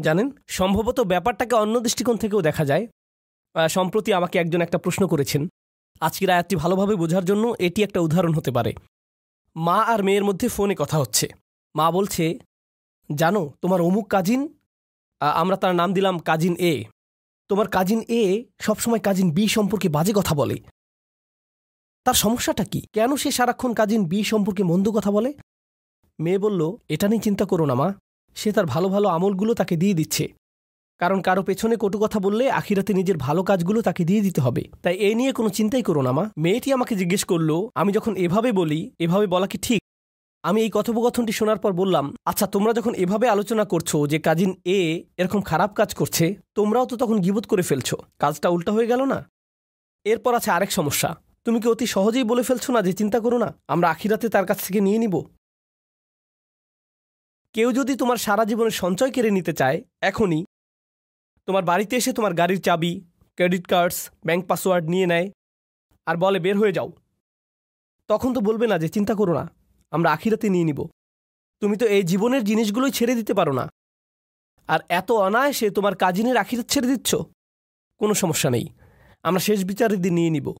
জানেন, 0.00 0.30
সম্ভবত 0.46 1.00
ব্যাপারটাকে 1.00 1.54
অন্য 1.54 1.80
দৃষ্টিকোণ 1.80 2.16
থেকেও 2.16 2.42
দেখা 2.42 2.64
যায়। 2.64 2.86
সম্প্রতি 3.70 4.12
আমাকে 4.12 4.38
একজন 4.38 4.60
একটা 4.60 4.78
প্রশ্ন 4.78 5.06
করেছেন। 5.06 5.48
আজকের 6.00 6.30
আয়াতটি 6.30 6.56
ভালোভাবে 6.56 6.94
বোঝার 6.94 7.24
জন্য 7.24 7.54
এটি 7.58 7.82
একটা 7.82 8.00
উদাহরণ 8.00 8.34
হতে 8.34 8.50
পারে। 8.50 8.74
মা 9.56 9.78
আর 9.82 10.04
মেয়ের 10.04 10.24
মধ্যে 10.24 10.48
ফোনে 10.48 10.74
কথা 10.78 10.98
হচ্ছে। 10.98 11.28
মা 11.76 11.90
বলছে, 11.90 12.38
জানো, 13.14 13.52
তোমার 13.62 13.80
অমুক 13.80 14.08
কাজিন 14.08 14.55
আমরা 15.32 15.56
তার 15.56 15.74
নাম 15.74 15.92
দিলাম 15.92 16.18
কাজিন 16.18 16.56
এ। 16.56 16.84
তোমার 17.48 17.68
কাজিন 17.68 18.02
এ 18.08 18.44
সবসময় 18.60 18.98
কাজিন 18.98 19.30
বি 19.30 19.48
সম্পর্কে 19.48 19.88
বাজে 19.88 20.12
কথা 20.16 20.34
বলে। 20.34 20.58
তার 22.04 22.14
সমস্যাটা 22.14 22.64
কি? 22.64 22.82
কেন 22.92 23.16
সে 23.16 23.30
সারাক্ষণ 23.30 23.74
কাজিন 23.74 24.04
বি 24.04 24.24
সম্পর্কে 24.24 24.62
মন্দ 24.62 24.88
কথা 24.88 25.10
বলে? 25.10 25.34
মেয়ে 26.20 26.38
বলল, 26.38 26.76
এটা 26.88 27.08
নিয়ে 27.08 27.22
চিন্তা 27.22 27.44
করো 27.44 27.66
না, 27.66 27.74
মা। 27.74 27.94
সে 28.34 28.52
তার 28.52 28.66
ভালো 28.66 28.88
ভালো 28.88 29.08
আমলগুলো 29.08 29.54
তাকে 29.54 29.76
দিয়ে 29.76 29.94
দিচ্ছে। 29.94 30.32
কারণ 30.98 31.22
কারও 31.22 31.42
পেছনে 31.42 31.76
কটু 31.76 31.98
কথা 31.98 32.20
বললে 32.20 32.50
আখিরাতে 32.50 32.94
নিজের 32.94 33.16
ভালো 33.16 33.42
কাজগুলো 33.42 33.82
তাকে 33.82 34.04
দিয়ে 34.04 34.20
দিতে 34.20 34.40
হবে। 34.40 34.64
তাই 34.82 34.96
এ 34.96 35.14
নিয়ে 35.14 35.32
কোনো 35.32 35.48
চিন্তাই 35.48 35.82
করো 35.82 36.02
না, 36.02 36.12
মা। 36.12 36.30
মেয়েটি 36.38 36.72
আমাকে 36.72 36.96
জিজ্ঞেস 36.96 37.24
করল, 37.24 37.68
আমি 37.74 37.92
যখন 37.92 38.16
এভাবে 38.16 38.52
বলি, 38.52 38.90
এভাবে 38.98 39.26
বলা 39.26 39.46
কি 39.46 39.58
ঠিক? 39.58 39.82
আমি 40.48 40.58
এই 40.64 40.70
কথোপকথনটি 40.76 41.32
শোনার 41.40 41.58
পর 41.64 41.72
বললাম 41.80 42.06
আচ্ছা 42.30 42.46
তোমরা 42.54 42.72
যখন 42.78 42.92
এভাবে 43.04 43.26
আলোচনা 43.34 43.64
করছ 43.72 43.90
যে 44.12 44.18
কাজিন 44.26 44.50
এ 44.76 44.78
এরকম 45.20 45.40
খারাপ 45.50 45.70
কাজ 45.80 45.90
করছে, 46.00 46.24
তোমরাও 46.58 46.86
তো 46.90 46.94
তখন 47.02 47.16
গিবোধ 47.24 47.44
করে 47.52 47.64
ফেলছো। 47.68 47.96
কাজটা 48.22 48.48
উল্টা 48.54 48.70
হয়ে 48.76 48.90
গেল 48.92 49.00
না? 49.12 49.18
এরপর 50.06 50.32
আছে 50.38 50.50
আরেক 50.56 50.70
সমস্যা। 50.78 51.10
তুমি 51.44 51.58
কি 51.62 51.66
অতি 51.68 51.86
সহজেই 51.94 52.26
বলে 52.30 52.42
ফেলছো 52.48 52.70
না 52.76 52.80
যে 52.86 52.92
চিন্তা 53.00 53.18
করো 53.24 53.36
না, 53.44 53.48
আমরা 53.74 53.86
আখিরাতে 53.94 54.26
তার 54.34 54.46
কাছ 54.50 54.58
থেকে 54.66 54.80
নিয়ে 54.86 54.98
নিব? 55.02 55.14
কেউ 57.54 57.68
যদি 57.78 57.92
তোমার 58.00 58.18
সারা 58.26 58.44
জীবনের 58.50 58.74
সঞ্চয় 58.82 59.12
কেড়ে 59.14 59.30
নিতে 59.38 59.52
চায়, 59.60 59.78
এখনই 60.10 60.42
তোমার 61.48 61.64
বাড়িতে 61.70 61.94
এসে 62.00 62.10
তোমার 62.18 62.32
গাড়ির 62.40 62.60
চাবি, 62.66 62.92
ক্রেডিট 63.38 63.64
কার্ডস, 63.72 63.98
ব্যাংক 64.26 64.42
পাসওয়ার্ড 64.50 64.84
নিয়ে 64.92 65.06
নেয় 65.12 65.26
আর 66.06 66.16
বলে, 66.22 66.38
বের 66.44 66.56
হয়ে 66.60 66.76
যাও। 66.78 66.88
তখন 68.10 68.30
তো 68.36 68.40
বলবে 68.48 68.66
না 68.70 68.76
যে, 68.82 68.88
চিন্তা 68.96 69.14
করো 69.20 69.34
না। 69.40 69.44
আমরা 69.90 70.12
আখিরাতে 70.12 70.48
নিয়ে 70.48 70.64
নিব। 70.64 70.86
তুমি 71.60 71.76
তো 71.76 71.86
এই 71.86 72.02
জীবনের 72.02 72.44
জিনিসগুলোই 72.44 72.90
ছেড়ে 72.90 73.14
দিতে 73.14 73.34
পারো 73.34 73.52
না। 73.52 73.68
আর 74.68 74.80
এত 74.88 75.12
অনায়াসে 75.12 75.70
তোমার 75.70 75.96
কাজিনের 75.96 76.36
আখিরাত 76.36 76.66
ছেড়ে 76.66 76.88
দিচ্ছ? 76.88 77.14
কোনো 77.98 78.14
সমস্যা 78.14 78.50
নেই। 78.50 78.66
আমরা 79.22 79.40
শেষ 79.40 79.64
বিচারের 79.64 80.00
দিন 80.00 80.14
নিয়ে 80.14 80.30
নিব। 80.30 80.54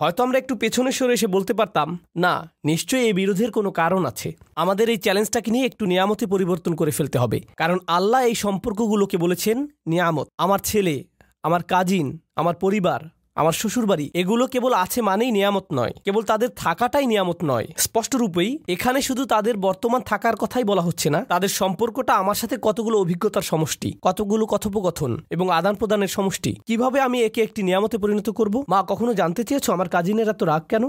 হয়তো 0.00 0.22
আমরা 0.22 0.38
একটু 0.38 0.56
পেছনে 0.56 0.92
সরে 0.92 1.14
এসে 1.14 1.26
বলতে 1.26 1.54
পারতাম, 1.54 1.98
না, 2.16 2.52
নিশ্চয়ই 2.64 3.06
এই 3.06 3.12
বিরোধের 3.12 3.50
কোনো 3.50 3.70
কারণ 3.70 4.06
আছে। 4.06 4.36
আমাদের 4.56 4.88
এই 4.88 4.96
চ্যালেঞ্জটাকে 4.96 5.50
নিয়ে 5.50 5.66
একটু 5.66 5.86
নিয়ামতে 5.86 6.26
পরিবর্তন 6.26 6.74
করে 6.74 6.90
ফেলতে 6.90 7.18
হবে। 7.18 7.40
কারণ 7.56 7.78
আল্লাহ 7.86 8.22
এই 8.22 8.34
সম্পর্কগুলোকে 8.34 9.16
বলেছেন, 9.16 9.66
নিয়ামত, 9.86 10.28
আমার 10.38 10.58
ছেলে, 10.58 11.04
আমার 11.42 11.62
কাজিন, 11.62 12.18
আমার 12.36 12.54
পরিবার 12.54 13.00
আমার 13.36 13.52
শ্বশুর 13.52 13.86
বাড়ি 13.86 14.06
এগুলো 14.14 14.44
কেবল 14.46 14.72
আছে 14.84 15.00
মানেই 15.02 15.30
নিয়ামত 15.30 15.66
নয়, 15.72 15.94
কেবল 16.04 16.22
তাদের 16.22 16.50
থাকাটাই 16.56 17.06
নিয়ামত 17.06 17.38
নয়। 17.44 17.66
স্পষ্ট 17.76 18.12
রূপেই 18.16 18.50
এখানে 18.68 18.98
শুধু 19.02 19.22
তাদের 19.24 19.56
বর্তমান 19.56 20.00
থাকার 20.00 20.36
কথাই 20.36 20.64
বলা 20.64 20.82
হচ্ছে 20.82 21.10
না, 21.10 21.20
তাদের 21.24 21.48
সম্পর্কটা 21.60 22.12
আমার 22.14 22.34
সাথে 22.34 22.56
কতগুলো 22.62 22.96
অভিজ্ঞতার 22.98 23.42
সমষ্টি, 23.42 23.90
কতগুলো 24.02 24.44
কথোপকথন 24.46 25.12
এবং 25.30 25.46
আদান 25.50 25.74
প্রদানের 25.74 26.08
সমষ্টি, 26.08 26.52
কীভাবে 26.66 27.00
আমি 27.00 27.18
একে 27.22 27.40
একটি 27.42 27.62
নিয়ামতে 27.62 27.96
পরিণত 27.98 28.28
করব? 28.30 28.54
মা, 28.68 28.78
কখনো 28.88 29.12
জানতে 29.14 29.42
চেয়েছ 29.44 29.70
আমার 29.70 29.88
কাজিনের 29.88 30.28
এত 30.28 30.42
রাগ 30.42 30.62
কেন? 30.68 30.84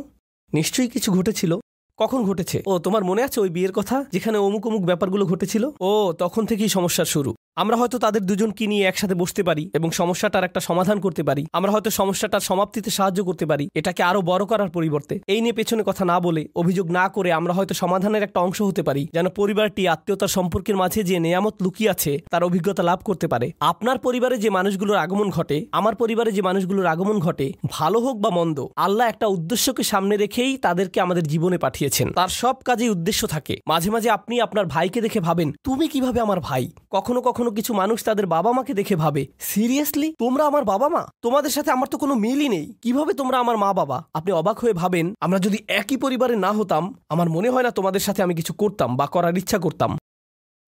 নিশ্চয়ই 0.53 0.87
কিছু 0.87 1.09
ঘটেছিল। 1.11 1.51
কখন 1.97 2.23
ঘটেছে? 2.23 2.63
ও 2.65 2.79
তোমার 2.79 3.03
মনে 3.03 3.23
আছে 3.23 3.41
ওই 3.41 3.49
বিয়ের 3.49 3.71
কথা? 3.71 4.05
যেখানে 4.11 4.37
অমুক 4.37 4.67
অমুক 4.67 4.85
ব্যাপারগুলো 4.85 5.25
ঘটেছিল? 5.25 5.69
ও 5.79 6.13
তখন 6.17 6.45
থেকেই 6.45 6.69
সমস্যার 6.69 7.05
শুরু। 7.05 7.35
আমরা 7.55 7.75
হয়তো 7.75 7.99
তাদের 7.99 8.25
দুজনকে 8.25 8.67
নিয়ে 8.67 8.83
একসাথে 8.83 9.15
বসতে 9.15 9.43
পারি 9.43 9.71
এবং 9.73 9.91
সমস্যাটার 9.91 10.43
একটা 10.43 10.59
সমাধান 10.59 10.99
করতে 10.99 11.23
পারি। 11.23 11.45
আমরা 11.53 11.71
হয়তো 11.71 11.89
সমস্যাটার 11.89 12.39
সমাপ্তিতে 12.39 12.89
সাহায্য 12.89 13.23
করতে 13.23 13.45
পারি। 13.45 13.69
এটাকে 13.73 14.03
আরও 14.03 14.21
বড় 14.21 14.45
করার 14.45 14.69
পরিবর্তে। 14.69 15.19
এই 15.27 15.41
নিয়ে 15.41 15.53
পেছনে 15.53 15.83
কথা 15.85 16.05
না 16.05 16.19
বলে 16.19 16.47
অভিযোগ 16.55 16.91
না 16.91 17.09
করে 17.09 17.31
আমরা 17.31 17.53
হয়তো 17.53 17.73
সমাধানের 17.73 18.23
একটা 18.23 18.39
অংশ 18.39 18.61
হতে 18.61 18.83
পারি। 18.83 19.07
যেন 19.13 19.29
পরিবারটি 19.29 19.87
আত্মীয়তার 19.87 20.27
সম্পর্কের 20.27 20.77
মাঝে 20.77 21.03
যে 21.03 21.19
নেয়ামত 21.19 21.63
লুকিয়ে 21.63 21.89
আছে 21.89 22.19
তার 22.31 22.43
অভিজ্ঞতা 22.43 22.83
লাভ 22.83 22.99
করতে 23.05 23.27
পারে। 23.27 23.51
আপনার 23.59 23.97
পরিবারে 23.97 24.37
যে 24.37 24.49
মানুষগুলোর 24.49 24.97
আগমন 24.97 25.29
ঘটে 25.29 25.65
আমার 25.71 25.95
পরিবারে 25.95 26.31
যে 26.31 26.41
মানুষগুলোর 26.41 26.85
আগমন 26.85 27.19
ঘটে 27.19 27.53
ভালো 27.71 27.99
হোক 27.99 28.17
বা 28.17 28.29
মন্দ 28.29 28.67
আল্লাহ 28.75 29.07
একটা 29.07 29.27
উদ্দেশ্যকে 29.27 29.83
সামনে 29.83 30.17
রেখেই 30.17 30.57
তাদেরকে 30.57 31.01
আমাদের 31.01 31.23
জীবনে 31.23 31.57
পাঠিয়েছেন 31.83 32.07
তার 32.19 32.31
সব 32.41 32.55
কাজেই 32.67 32.93
উদ্দেশ্য 32.95 33.21
থাকে। 33.27 33.55
মাঝে 33.67 33.89
মাঝে 33.93 34.09
আপনি 34.17 34.33
আপনার 34.45 34.65
ভাইকে 34.65 34.99
দেখে 35.05 35.19
ভাবেন, 35.27 35.47
তুমি 35.63 35.85
কীভাবে 35.87 36.19
আমার 36.25 36.39
ভাই? 36.39 36.63
কখনো 36.95 37.19
কখনো 37.21 37.49
কিছু 37.57 37.71
মানুষ 37.73 37.97
তাদের 38.03 38.25
বাবা 38.25 38.51
মাকে 38.57 38.73
দেখে 38.73 38.95
ভাবে, 38.95 39.21
সিরিয়াসলি? 39.51 40.09
তোমরা 40.19 40.43
আমার 40.49 40.63
বাবা 40.63 40.87
মা 40.95 41.03
তোমাদের 41.25 41.51
সাথে 41.51 41.69
আমার 41.71 41.87
তো 41.87 41.97
কোনো 41.97 42.13
মিলই 42.15 42.47
নেই। 42.49 42.65
কীভাবে 42.83 43.11
তোমরা 43.13 43.37
আমার 43.43 43.57
মা 43.57 43.69
বাবা 43.73 43.97
আপনি 44.13 44.31
অবাক 44.31 44.57
হয়ে 44.59 44.75
ভাবেন, 44.81 45.05
আমরা 45.25 45.39
যদি 45.39 45.57
একই 45.79 45.97
পরিবারে 45.97 46.35
না 46.35 46.51
হতাম, 46.51 46.83
আমার 47.09 47.27
মনে 47.29 47.49
হয় 47.49 47.65
না 47.67 47.71
তোমাদের 47.71 48.03
সাথে 48.07 48.21
আমি 48.25 48.33
কিছু 48.35 48.53
করতাম 48.53 48.89
বা 48.99 49.05
করার 49.05 49.35
ইচ্ছা 49.37 49.57
করতাম। 49.59 49.91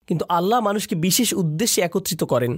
কিন্তু 0.08 0.24
আল্লাহ 0.28 0.58
মানুষকে 0.60 0.94
বিশেষ 1.06 1.28
উদ্দেশ্যে 1.42 1.80
একত্রিত 1.82 2.22
করেন। 2.24 2.52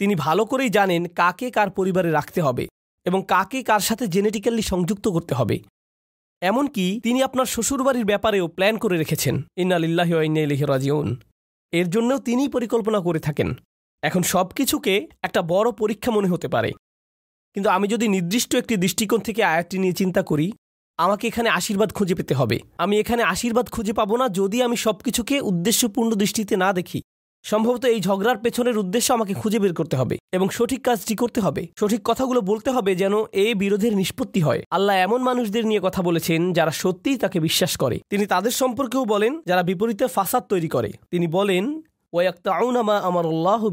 তিনি 0.00 0.14
ভালো 0.14 0.42
করেই 0.44 0.70
জানেন 0.70 1.02
কাকে 1.20 1.46
কার 1.50 1.68
পরিবারে 1.70 2.10
রাখতে 2.10 2.40
হবে 2.42 2.64
এবং 3.06 3.20
কাকে 3.28 3.58
কার 3.62 3.82
সাথে 3.88 4.04
জেনেটিক্যালি 4.06 4.62
সংযুক্ত 4.62 5.06
করতে 5.08 5.32
হবে। 5.34 5.56
এমনকি 6.42 7.00
তিনি 7.02 7.22
আপনার 7.22 7.46
শ্বশুরবাড়ির 7.46 8.04
ব্যাপারেও 8.04 8.48
প্ল্যান 8.48 8.78
করে 8.78 8.98
রেখেছেন। 8.98 9.42
ইন্নালিল্লাহ 9.56 10.10
রাজিউন। 10.66 11.16
এর 11.72 11.90
জন্যও 11.90 12.18
তিনিই 12.18 12.48
পরিকল্পনা 12.48 13.00
করে 13.00 13.18
থাকেন। 13.18 13.54
এখন 14.02 14.22
সব 14.22 14.46
কিছুকে 14.48 15.08
একটা 15.22 15.42
বড় 15.42 15.72
পরীক্ষা 15.72 16.10
মনে 16.10 16.28
হতে 16.28 16.48
পারে। 16.48 16.72
কিন্তু 17.54 17.70
আমি 17.70 17.88
যদি 17.88 18.08
নির্দিষ্ট 18.08 18.54
একটি 18.54 18.76
দৃষ্টিকোণ 18.76 19.18
থেকে 19.18 19.44
আয়াতটি 19.44 19.78
নিয়ে 19.78 19.92
চিন্তা 19.92 20.22
করি, 20.22 20.52
আমাকে 20.96 21.28
এখানে 21.28 21.48
আশীর্বাদ 21.48 21.92
খুঁজে 21.92 22.14
পেতে 22.14 22.34
হবে। 22.34 22.60
আমি 22.78 22.98
এখানে 22.98 23.22
আশীর্বাদ 23.22 23.70
খুঁজে 23.70 23.92
পাবো 23.92 24.16
না 24.16 24.28
যদি 24.28 24.62
আমি 24.62 24.76
সবকিছুকে 24.76 25.40
উদ্দেশ্যপূর্ণ 25.40 26.14
দৃষ্টিতে 26.14 26.56
না 26.56 26.72
দেখি। 26.72 27.02
সম্ভবত 27.42 27.84
এই 27.84 28.00
ঝগড়ার 28.00 28.38
পেছনের 28.38 28.78
উদ্দেশ্য 28.78 29.12
আমাকে 29.12 29.34
খুঁজে 29.34 29.58
বের 29.58 29.74
করতে 29.74 29.96
হবে 29.96 30.18
এবং 30.32 30.48
সঠিক 30.48 30.82
কাজটি 30.82 31.14
করতে 31.14 31.40
হবে। 31.40 31.66
সঠিক 31.80 32.00
কথাগুলো 32.04 32.40
বলতে 32.40 32.70
হবে 32.70 32.94
যেন 32.94 33.14
এ 33.32 33.54
বিরোধের 33.54 33.96
নিষ্পত্তি 33.96 34.40
হয়। 34.40 34.62
আল্লাহ 34.70 34.96
এমন 34.96 35.22
মানুষদের 35.22 35.66
নিয়ে 35.66 35.80
কথা 35.82 36.02
বলেছেন 36.02 36.52
যারা 36.52 36.70
সত্যিই 36.70 37.16
তাকে 37.16 37.40
বিশ্বাস 37.40 37.76
করে। 37.76 38.00
তিনি 38.10 38.26
তাদের 38.26 38.50
সম্পর্কেও 38.50 39.04
বলেন, 39.04 39.42
যারা 39.46 39.62
বিপরীতে 39.62 40.06
ফাসাদ 40.06 40.42
তৈরি 40.42 40.68
করে। 40.68 40.90
তিনি 41.10 41.26
বলেন 41.26 41.82
আমার 43.02 43.26
আল্লাহ 43.26 43.68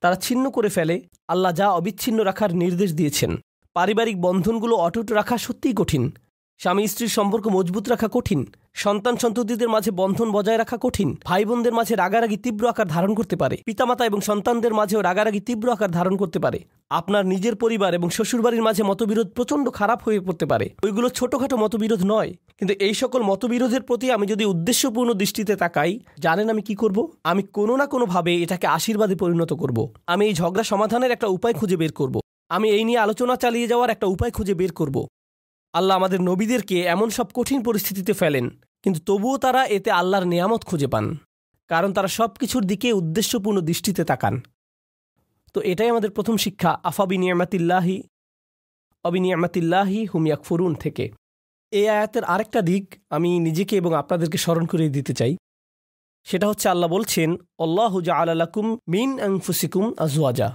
তারা 0.00 0.16
ছিন্ন 0.16 0.50
করে 0.50 0.68
ফেলে। 0.68 1.00
আল্লাহ 1.28 1.52
যা 1.52 1.70
অবিচ্ছিন্ন 1.70 2.22
রাখার 2.22 2.54
নির্দেশ 2.54 2.94
দিয়েছেন। 2.94 3.36
পারিবারিক 3.74 4.20
বন্ধনগুলো 4.20 4.76
অটুট 4.76 5.12
রাখা 5.12 5.38
সত্যিই 5.38 5.74
কঠিন। 5.76 6.12
স্বামী 6.58 6.86
স্ত্রীর 6.86 7.08
সম্পর্ক 7.08 7.46
মজবুত 7.46 7.88
রাখা 7.88 8.08
কঠিন। 8.12 8.40
সন্তান 8.74 9.14
সন্ততিদের 9.22 9.72
মাঝে 9.74 9.90
বন্ধন 10.00 10.28
বজায় 10.36 10.58
রাখা 10.62 10.76
কঠিন। 10.84 11.08
ভাই 11.28 11.42
বোনদের 11.48 11.74
মাঝে 11.78 11.94
রাগারাগি 12.02 12.38
তীব্র 12.44 12.64
আকার 12.72 12.88
ধারণ 12.94 13.12
করতে 13.18 13.36
পারে। 13.42 13.56
পিতামাতা 13.68 14.02
এবং 14.10 14.20
সন্তানদের 14.28 14.72
মাঝেও 14.78 15.00
রাগারাগি 15.08 15.40
তীব্র 15.48 15.66
আকার 15.76 15.90
ধারণ 15.90 16.14
করতে 16.22 16.38
পারে। 16.44 16.58
আপনার 16.90 17.24
নিজের 17.32 17.54
পরিবার 17.62 17.90
এবং 17.98 18.08
শ্বশুরবাড়ির 18.16 18.66
মাঝে 18.66 18.82
মতবিরোধ 18.90 19.28
প্রচণ্ড 19.36 19.66
খারাপ 19.78 19.98
হয়ে 20.06 20.20
পড়তে 20.26 20.46
পারে। 20.52 20.66
ওইগুলো 20.84 21.08
ছোটখাটো 21.18 21.56
মতবিরোধ 21.62 22.02
নয়, 22.12 22.30
কিন্তু 22.58 22.74
এই 22.86 22.94
সকল 23.02 23.20
মতবিরোধের 23.30 23.82
প্রতি 23.88 24.06
আমি 24.16 24.24
যদি 24.32 24.44
উদ্দেশ্যপূর্ণ 24.52 25.10
দৃষ্টিতে 25.20 25.54
তাকাই, 25.62 25.92
জানেন 26.24 26.46
আমি 26.50 26.62
কি 26.68 26.74
করব? 26.82 26.98
আমি 27.30 27.42
কোনো 27.56 27.74
না 27.80 27.86
কোনোভাবে 27.86 28.32
এটাকে 28.44 28.66
আশীর্বাদে 28.76 29.16
পরিণত 29.22 29.52
করব। 29.62 29.78
আমি 30.12 30.22
এই 30.28 30.34
ঝগড়া 30.40 30.64
সমাধানের 30.72 31.14
একটা 31.16 31.28
উপায় 31.36 31.54
খুঁজে 31.60 31.76
বের 31.82 31.92
করব। 31.92 32.16
আমি 32.50 32.66
এই 32.76 32.84
নিয়ে 32.88 33.02
আলোচনা 33.04 33.34
চালিয়ে 33.36 33.70
যাওয়ার 33.72 33.90
একটা 33.94 34.06
উপায় 34.14 34.32
খুঁজে 34.36 34.54
বের 34.60 34.72
করব। 34.72 34.96
আল্লাহ 35.74 35.94
আমাদের 35.96 36.20
নবীদেরকে 36.30 36.76
এমন 36.94 37.08
সব 37.10 37.26
কঠিন 37.34 37.58
পরিস্থিতিতে 37.62 38.12
ফেলেন, 38.12 38.46
কিন্তু 38.84 39.00
তবুও 39.08 39.36
তারা 39.38 39.62
এতে 39.76 39.90
আল্লাহর 39.90 40.26
নিয়ামত 40.32 40.62
খুঁজে 40.64 40.86
পান, 40.86 41.06
কারণ 41.70 41.90
তারা 41.92 42.08
সব 42.08 42.30
কিছুর 42.40 42.62
দিকে 42.70 42.88
উদ্দেশ্যপূর্ণ 42.92 43.58
দৃষ্টিতে 43.60 44.04
তাকান। 44.04 44.34
তো 45.54 45.58
এটাই 45.60 45.88
আমাদের 45.88 46.10
প্রথম 46.10 46.36
শিক্ষা 46.36 46.70
আফাবি 46.90 47.16
নিয়ামাতিল্লাহি 47.18 47.96
অবিনিয়ামাতিল্লাহি 49.04 50.00
হুমিয়াক 50.06 50.40
ফুরুন 50.44 50.72
থেকে। 50.74 51.04
এই 51.72 51.86
আয়াতের 51.88 52.24
আরেকটা 52.24 52.60
দিক 52.62 52.84
আমি 53.10 53.30
নিজেকে 53.46 53.74
এবং 53.76 53.92
আপনাদেরকে 53.94 54.38
স্মরণ 54.38 54.64
করিয়ে 54.66 54.94
দিতে 54.96 55.12
চাই। 55.14 55.32
সেটা 56.26 56.46
হচ্ছে 56.48 56.66
আল্লাহ 56.68 56.88
বলছেন 56.96 57.28
অল্লাহ 57.64 57.92
জা 58.00 58.14
আলাকুম 58.22 58.66
মিন 58.88 59.08
আংফুসিকুম 59.20 59.84
আজওয়াজা। 59.98 60.48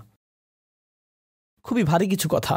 খুবই 1.66 1.84
ভারী 1.84 2.08
কিছু 2.08 2.28
কথা। 2.32 2.56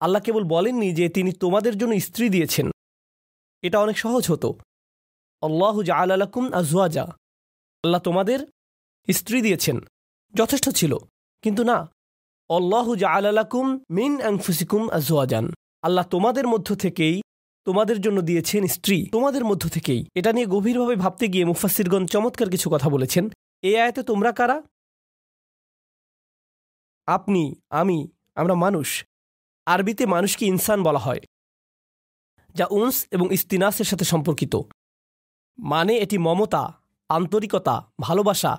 আল্লাহ 0.00 0.22
কেবল 0.22 0.44
বলেননি 0.44 0.94
যে 0.94 1.08
তিনি 1.08 1.32
তোমাদের 1.32 1.78
জন্য 1.78 2.00
স্ত্রী 2.00 2.28
দিয়েছেন। 2.28 2.70
এটা 3.62 3.80
অনেক 3.80 3.98
সহজ 3.98 4.30
হতো। 4.30 4.54
আল্লাহ 5.42 5.90
আলাকুম 5.90 6.52
আজওয়াজা। 6.52 7.02
আল্লাহ 7.02 8.00
তোমাদের 8.00 8.46
স্ত্রী 9.12 9.42
দিয়েছেন। 9.42 9.80
যথেষ্ট 10.34 10.70
ছিল। 10.70 10.96
কিন্তু 11.42 11.64
না। 11.64 11.86
অল্লাহু 12.48 12.96
জাআলালাকুম 12.96 13.80
মিন 13.90 14.20
আংফুসিকুম 14.20 14.90
আজওয়াজান। 14.90 15.52
আল্লাহ 15.82 16.06
তোমাদের 16.08 16.48
মধ্য 16.48 16.74
থেকেই 16.74 17.22
তোমাদের 17.64 18.00
জন্য 18.00 18.22
দিয়েছেন 18.22 18.66
স্ত্রী। 18.66 19.06
তোমাদের 19.12 19.44
মধ্য 19.44 19.68
থেকেই। 19.68 20.04
এটা 20.14 20.32
নিয়ে 20.32 20.46
গভীরভাবে 20.46 20.96
ভাবতে 20.96 21.28
গিয়ে 21.28 21.44
মুফাসিরগণ 21.44 22.06
চমৎকার 22.06 22.50
কিছু 22.50 22.70
কথা 22.70 22.88
বলেছেন। 22.88 23.28
এ 23.62 23.80
আয়তে 23.80 24.02
তোমরা 24.02 24.32
কারা? 24.32 24.62
আপনি, 27.06 27.54
আমি, 27.70 28.08
আমরা 28.34 28.54
মানুষ। 28.54 29.04
আরবিতে 29.72 30.04
মানুষকে 30.06 30.44
ইনসান 30.46 30.78
বলা 30.82 31.00
হয়, 31.06 31.22
যা 32.54 32.66
উন্স 32.78 32.96
এবং 33.14 33.26
ইস্তিনাসের 33.36 33.88
সাথে 33.90 34.04
সম্পর্কিত। 34.12 34.54
মানে 35.58 35.92
এটি 36.04 36.16
মমতা, 36.18 36.62
আন্তরিকতা, 37.10 37.74
ভালোবাসা 38.00 38.52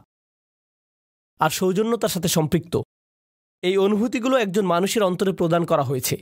আর 1.40 1.52
সৌজন্যতার 1.60 2.14
সাথে 2.16 2.30
সম্পৃক্ত। 2.38 2.74
এই 3.64 3.76
অনুভূতিগুলো 3.78 4.36
একজন 4.38 4.66
মানুষের 4.66 5.04
অন্তরে 5.04 5.32
প্রদান 5.34 5.64
করা 5.66 5.84
হয়েছে। 5.84 6.16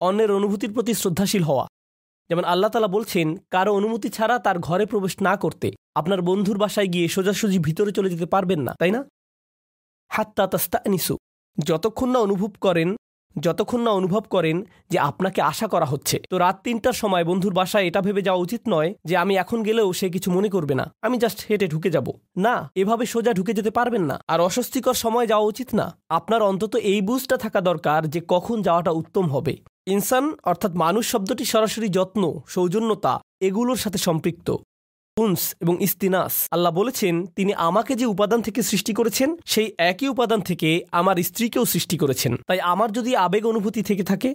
অন্যের 0.00 0.30
অনুভূতির 0.38 0.72
প্রতি 0.72 0.92
শ্রদ্ধাশীল 0.94 1.42
হওয়া। 1.42 1.66
যেমন 2.30 2.44
আল্লাহ 2.52 2.70
তালা 2.70 2.90
বলছেন, 2.96 3.26
কারও 3.50 3.72
অনুমতি 3.78 4.08
ছাড়া 4.08 4.36
তার 4.38 4.56
ঘরে 4.58 4.84
প্রবেশ 4.86 5.14
না 5.26 5.32
করতে। 5.36 5.68
আপনার 6.00 6.20
বন্ধুর 6.22 6.58
বাসায় 6.58 6.88
গিয়ে 6.94 7.06
সোজাসুজি 7.08 7.58
ভিতরে 7.66 7.90
চলে 7.96 8.12
যেতে 8.12 8.26
পারবেন 8.26 8.60
না। 8.66 8.72
তাই 8.80 8.92
না? 8.96 9.00
হাত্তা 10.10 10.44
তাস্তা 10.52 10.78
নিসু 10.92 11.14
যতক্ষণ 11.58 12.08
না 12.14 12.18
অনুভব 12.26 12.52
করেন 12.60 12.88
যতক্ষণ 13.40 13.80
না 13.80 13.90
অনুভব 13.90 14.20
করেন 14.20 14.66
যে 14.90 14.98
আপনাকে 14.98 15.42
আশা 15.42 15.68
করা 15.68 15.84
হচ্ছে। 15.84 16.20
তো 16.30 16.38
রাত 16.38 16.60
তিনটার 16.64 16.92
সময় 16.92 17.24
বন্ধুর 17.24 17.54
বাসায় 17.54 17.86
এটা 17.86 18.00
ভেবে 18.00 18.22
যাওয়া 18.22 18.40
উচিত 18.40 18.60
নয় 18.68 18.94
যে 19.04 19.16
আমি 19.16 19.36
এখন 19.36 19.62
গেলেও 19.62 19.92
সে 19.92 20.08
কিছু 20.08 20.30
মনে 20.30 20.48
করবে 20.48 20.74
না। 20.74 20.92
আমি 21.02 21.18
জাস্ট 21.18 21.46
হেঁটে 21.50 21.66
ঢুকে 21.66 21.90
যাব। 21.90 22.10
না, 22.36 22.70
এভাবে 22.74 23.06
সোজা 23.06 23.32
ঢুকে 23.32 23.52
যেতে 23.52 23.70
পারবেন 23.70 24.02
না। 24.02 24.20
আর 24.28 24.40
অস্বস্তিকর 24.40 24.94
সময় 24.94 25.26
যাওয়া 25.26 25.46
উচিত 25.46 25.74
না। 25.74 25.96
আপনার 26.08 26.42
অন্তত 26.42 26.76
এই 26.76 27.00
বুঝটা 27.00 27.36
থাকা 27.36 27.60
দরকার 27.60 28.10
যে 28.10 28.20
কখন 28.28 28.62
যাওয়াটা 28.62 28.90
উত্তম 28.90 29.26
হবে। 29.26 29.56
ইনসান, 29.86 30.32
অর্থাৎ 30.44 30.74
মানুষ 30.74 31.10
শব্দটি 31.10 31.44
সরাসরি 31.44 31.88
যত্ন, 31.88 32.40
সৌজন্যতা, 32.48 33.20
এগুলোর 33.40 33.76
সাথে 33.76 33.98
সম্পৃক্ত। 33.98 34.56
উন্স 35.18 35.54
এবং 35.60 35.82
ইস্তিনাস। 35.82 36.48
আল্লাহ 36.50 36.72
বলেছেন, 36.72 37.26
তিনি 37.26 37.54
আমাকে 37.54 37.94
যে 37.94 38.06
উপাদান 38.06 38.42
থেকে 38.42 38.62
সৃষ্টি 38.62 38.92
করেছেন, 38.92 39.36
সেই 39.46 39.72
একই 39.78 40.08
উপাদান 40.08 40.40
থেকে 40.40 40.84
আমার 40.92 41.16
স্ত্রীকেও 41.22 41.64
সৃষ্টি 41.64 41.98
করেছেন। 41.98 42.36
তাই 42.46 42.60
আমার 42.60 42.92
যদি 42.92 43.16
আবেগ 43.16 43.46
অনুভূতি 43.46 43.82
থেকে 43.82 44.04
থাকে, 44.04 44.34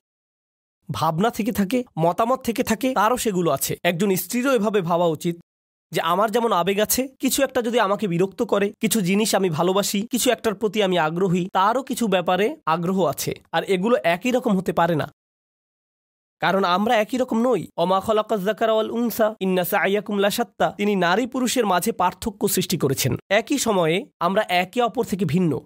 ভাবনা 0.91 1.29
থেকে 1.29 1.51
থাকে, 1.51 1.83
মতামত 1.99 2.39
থেকে 2.43 2.63
থাকে, 2.63 2.93
তারও 2.93 3.17
সেগুলো 3.17 3.51
আছে। 3.51 3.77
একজন 3.83 4.15
স্ত্রীরও 4.15 4.55
এভাবে 4.55 4.81
ভাবা 4.81 5.05
উচিত 5.05 5.35
যে 5.91 6.01
আমার 6.01 6.31
যেমন 6.31 6.51
আবেগ 6.51 6.79
আছে, 6.79 7.07
কিছু 7.19 7.43
একটা 7.43 7.61
যদি 7.61 7.79
আমাকে 7.79 8.07
বিরক্ত 8.07 8.41
করে, 8.41 8.73
কিছু 8.79 9.01
জিনিস 9.01 9.35
আমি 9.35 9.49
ভালোবাসি, 9.49 10.07
কিছু 10.11 10.31
একটার 10.31 10.55
প্রতি 10.55 10.83
আমি 10.83 10.97
আগ্রহী, 10.97 11.49
তারও 11.53 11.83
কিছু 11.83 12.07
ব্যাপারে 12.07 12.55
আগ্রহ 12.65 13.03
আছে। 13.03 13.31
আর 13.51 13.63
এগুলো 13.63 13.97
একই 14.03 14.31
রকম 14.31 14.57
হতে 14.57 14.73
পারে 14.73 14.95
না। 14.95 15.11
কারণ 16.39 16.63
আমরা 16.63 16.93
একই 16.95 17.17
রকম 17.17 17.37
নই। 17.47 17.61
অমা 17.77 17.99
খলাকার 18.01 18.71
উনসা 18.97 19.35
ইন্নাসা 19.39 19.77
আইয়াকুমলা 19.79 20.29
তিনি 20.77 20.93
নারী 20.95 21.25
পুরুষের 21.27 21.65
মাঝে 21.65 21.91
পার্থক্য 21.91 22.41
সৃষ্টি 22.47 22.77
করেছেন। 22.77 23.13
একই 23.29 23.57
সময়ে 23.57 24.05
আমরা 24.19 24.41
একে 24.41 24.79
অপর 24.81 25.03
থেকে 25.03 25.25
ভিন্ন। 25.25 25.59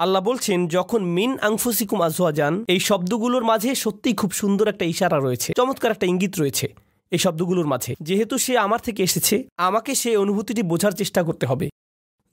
আল্লাহ 0.00 0.22
বলছেন, 0.22 0.58
যখন 0.66 1.00
মিন 1.16 1.38
আংফুসিকুম 1.48 1.98
আজওয়াজান, 2.02 2.64
এই 2.68 2.80
শব্দগুলোর 2.80 3.44
মাঝে 3.44 3.74
সত্যিই 3.74 4.14
খুব 4.14 4.30
সুন্দর 4.32 4.66
একটা 4.68 4.84
ইশারা 4.84 5.18
রয়েছে, 5.18 5.52
চমৎকার 5.52 5.90
একটা 5.90 6.06
ইঙ্গিত 6.06 6.34
রয়েছে 6.40 6.66
এই 7.10 7.18
শব্দগুলোর 7.18 7.66
মাঝে। 7.66 7.92
যেহেতু 8.00 8.34
সে 8.38 8.52
আমার 8.58 8.80
থেকে 8.80 9.00
এসেছে, 9.02 9.36
আমাকে 9.56 9.94
সে 9.94 10.10
অনুভূতিটি 10.16 10.62
বোঝার 10.62 10.92
চেষ্টা 10.92 11.22
করতে 11.22 11.46
হবে। 11.46 11.66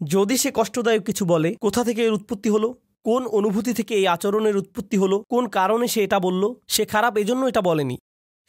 যদি 0.02 0.36
সে 0.38 0.50
কষ্টদায়ক 0.56 1.04
কিছু 1.04 1.24
বলে, 1.26 1.50
কোথা 1.62 1.84
থেকে 1.84 2.02
এর 2.06 2.14
উৎপত্তি 2.14 2.50
হলো? 2.50 2.70
কোন 3.04 3.28
অনুভূতি 3.28 3.74
থেকে 3.74 3.94
এই 3.96 4.08
আচরণের 4.08 4.58
উৎপত্তি 4.58 4.98
হলো? 4.98 5.24
কোন 5.30 5.48
কারণে 5.48 5.88
সে 5.88 6.04
এটা 6.04 6.20
বলল? 6.20 6.54
সে 6.68 6.86
খারাপ 6.86 7.18
এজন্য 7.18 7.46
এটা 7.46 7.62
বলেনি। 7.62 7.98